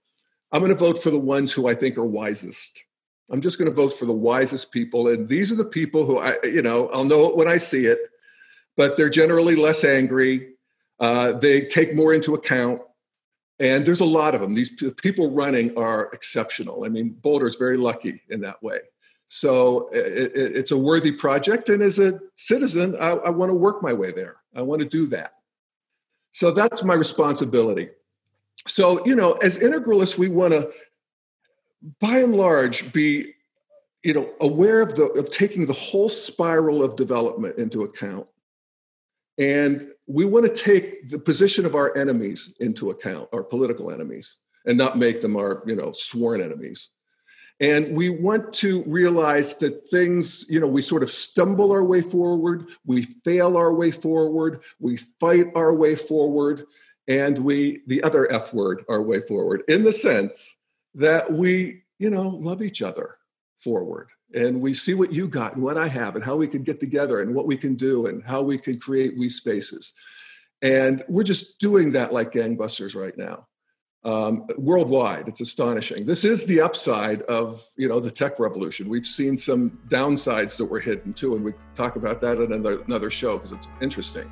I'm 0.51 0.59
going 0.59 0.71
to 0.71 0.77
vote 0.77 1.01
for 1.01 1.11
the 1.11 1.19
ones 1.19 1.53
who 1.53 1.67
I 1.67 1.73
think 1.73 1.97
are 1.97 2.05
wisest. 2.05 2.83
I'm 3.29 3.39
just 3.39 3.57
going 3.57 3.69
to 3.69 3.73
vote 3.73 3.93
for 3.93 4.05
the 4.05 4.11
wisest 4.11 4.73
people, 4.73 5.07
and 5.07 5.29
these 5.29 5.53
are 5.53 5.55
the 5.55 5.63
people 5.63 6.05
who 6.05 6.17
I, 6.17 6.35
you 6.43 6.61
know, 6.61 6.89
I'll 6.89 7.05
know 7.05 7.29
it 7.29 7.37
when 7.37 7.47
I 7.47 7.55
see 7.55 7.85
it. 7.85 7.99
But 8.77 8.97
they're 8.97 9.09
generally 9.09 9.55
less 9.55 9.83
angry. 9.83 10.53
Uh, 10.99 11.33
they 11.33 11.61
take 11.61 11.95
more 11.95 12.13
into 12.13 12.35
account, 12.35 12.81
and 13.59 13.85
there's 13.85 13.99
a 13.99 14.05
lot 14.05 14.35
of 14.35 14.41
them. 14.41 14.53
These 14.53 14.83
people 14.97 15.31
running 15.31 15.77
are 15.77 16.09
exceptional. 16.13 16.83
I 16.85 16.89
mean, 16.89 17.09
Boulder 17.21 17.47
is 17.47 17.55
very 17.55 17.77
lucky 17.77 18.21
in 18.29 18.41
that 18.41 18.61
way. 18.63 18.79
So 19.27 19.89
it, 19.93 20.35
it, 20.35 20.55
it's 20.57 20.71
a 20.71 20.77
worthy 20.77 21.11
project. 21.11 21.69
And 21.69 21.81
as 21.81 21.99
a 21.99 22.19
citizen, 22.35 22.97
I, 22.99 23.11
I 23.11 23.29
want 23.29 23.49
to 23.49 23.53
work 23.53 23.81
my 23.81 23.93
way 23.93 24.11
there. 24.11 24.37
I 24.55 24.61
want 24.61 24.81
to 24.81 24.87
do 24.87 25.07
that. 25.07 25.35
So 26.33 26.51
that's 26.51 26.83
my 26.83 26.95
responsibility. 26.95 27.89
So, 28.67 29.05
you 29.05 29.15
know, 29.15 29.33
as 29.33 29.57
integralists, 29.59 30.17
we 30.17 30.27
want 30.27 30.53
to, 30.53 30.71
by 31.99 32.19
and 32.19 32.35
large, 32.35 32.91
be, 32.93 33.33
you 34.03 34.13
know, 34.13 34.33
aware 34.39 34.81
of 34.81 34.95
the 34.95 35.05
of 35.13 35.31
taking 35.31 35.65
the 35.65 35.73
whole 35.73 36.09
spiral 36.09 36.83
of 36.83 36.95
development 36.95 37.57
into 37.57 37.83
account. 37.83 38.27
And 39.41 39.91
we 40.05 40.23
want 40.23 40.45
to 40.45 40.53
take 40.53 41.09
the 41.09 41.17
position 41.17 41.65
of 41.65 41.73
our 41.73 41.97
enemies 41.97 42.55
into 42.59 42.91
account, 42.91 43.27
our 43.33 43.41
political 43.41 43.89
enemies, 43.89 44.37
and 44.67 44.77
not 44.77 44.99
make 44.99 45.19
them 45.19 45.35
our, 45.35 45.63
you 45.65 45.75
know, 45.75 45.93
sworn 45.93 46.41
enemies. 46.41 46.89
And 47.59 47.97
we 47.97 48.09
want 48.09 48.53
to 48.55 48.83
realize 48.83 49.55
that 49.57 49.89
things, 49.89 50.45
you 50.47 50.59
know, 50.59 50.67
we 50.67 50.83
sort 50.83 51.01
of 51.01 51.09
stumble 51.09 51.71
our 51.71 51.83
way 51.83 52.01
forward, 52.01 52.67
we 52.85 53.01
fail 53.25 53.57
our 53.57 53.73
way 53.73 53.89
forward, 53.89 54.61
we 54.79 54.97
fight 54.97 55.47
our 55.55 55.73
way 55.73 55.95
forward, 55.95 56.67
and 57.07 57.39
we, 57.39 57.81
the 57.87 58.03
other 58.03 58.31
F 58.31 58.53
word, 58.53 58.85
our 58.89 59.01
way 59.01 59.21
forward, 59.21 59.63
in 59.67 59.81
the 59.81 59.91
sense 59.91 60.55
that 60.93 61.33
we, 61.33 61.81
you 61.97 62.11
know, 62.11 62.29
love 62.29 62.61
each 62.61 62.83
other 62.83 63.17
forward. 63.63 64.09
And 64.33 64.61
we 64.61 64.73
see 64.73 64.93
what 64.93 65.11
you 65.11 65.27
got 65.27 65.55
and 65.55 65.63
what 65.63 65.77
I 65.77 65.87
have, 65.87 66.15
and 66.15 66.23
how 66.23 66.35
we 66.35 66.47
can 66.47 66.63
get 66.63 66.79
together, 66.79 67.21
and 67.21 67.33
what 67.33 67.47
we 67.47 67.57
can 67.57 67.75
do, 67.75 68.07
and 68.07 68.23
how 68.23 68.41
we 68.41 68.57
can 68.57 68.79
create 68.79 69.17
we 69.17 69.29
spaces. 69.29 69.93
And 70.61 71.03
we're 71.09 71.23
just 71.23 71.59
doing 71.59 71.91
that 71.93 72.13
like 72.13 72.31
gangbusters 72.31 72.95
right 72.95 73.17
now 73.17 73.47
um, 74.03 74.47
worldwide. 74.57 75.27
It's 75.27 75.41
astonishing. 75.41 76.05
This 76.05 76.23
is 76.23 76.45
the 76.45 76.61
upside 76.61 77.21
of 77.23 77.65
you 77.77 77.87
know 77.87 77.99
the 77.99 78.11
tech 78.11 78.39
revolution. 78.39 78.89
We've 78.89 79.05
seen 79.05 79.37
some 79.37 79.71
downsides 79.87 80.57
that 80.57 80.65
were 80.65 80.79
hidden 80.79 81.13
too, 81.13 81.35
and 81.35 81.43
we 81.43 81.53
talk 81.75 81.95
about 81.95 82.21
that 82.21 82.37
in 82.37 82.51
another, 82.51 82.81
another 82.83 83.09
show 83.09 83.37
because 83.37 83.51
it's 83.51 83.67
interesting. 83.81 84.29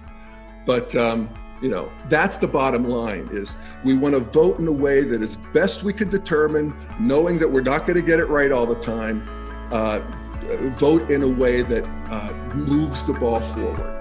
But 0.66 0.96
um, 0.96 1.30
you 1.62 1.70
know 1.70 1.92
that's 2.08 2.38
the 2.38 2.48
bottom 2.48 2.86
line: 2.86 3.30
is 3.32 3.58
we 3.84 3.96
want 3.96 4.14
to 4.14 4.20
vote 4.20 4.60
in 4.60 4.68
a 4.68 4.72
way 4.72 5.04
that 5.04 5.22
is 5.22 5.36
best 5.54 5.84
we 5.84 5.94
can 5.94 6.10
determine, 6.10 6.74
knowing 7.00 7.40
that 7.40 7.48
we're 7.48 7.62
not 7.62 7.86
going 7.86 7.96
to 7.96 8.06
get 8.06 8.20
it 8.20 8.26
right 8.26 8.52
all 8.52 8.66
the 8.66 8.80
time. 8.80 9.28
Uh, 9.72 10.02
vote 10.78 11.12
in 11.12 11.22
a 11.22 11.28
way 11.28 11.62
that 11.62 11.86
uh, 12.10 12.34
moves 12.56 13.06
the 13.06 13.14
ball 13.14 13.40
forward. 13.40 13.99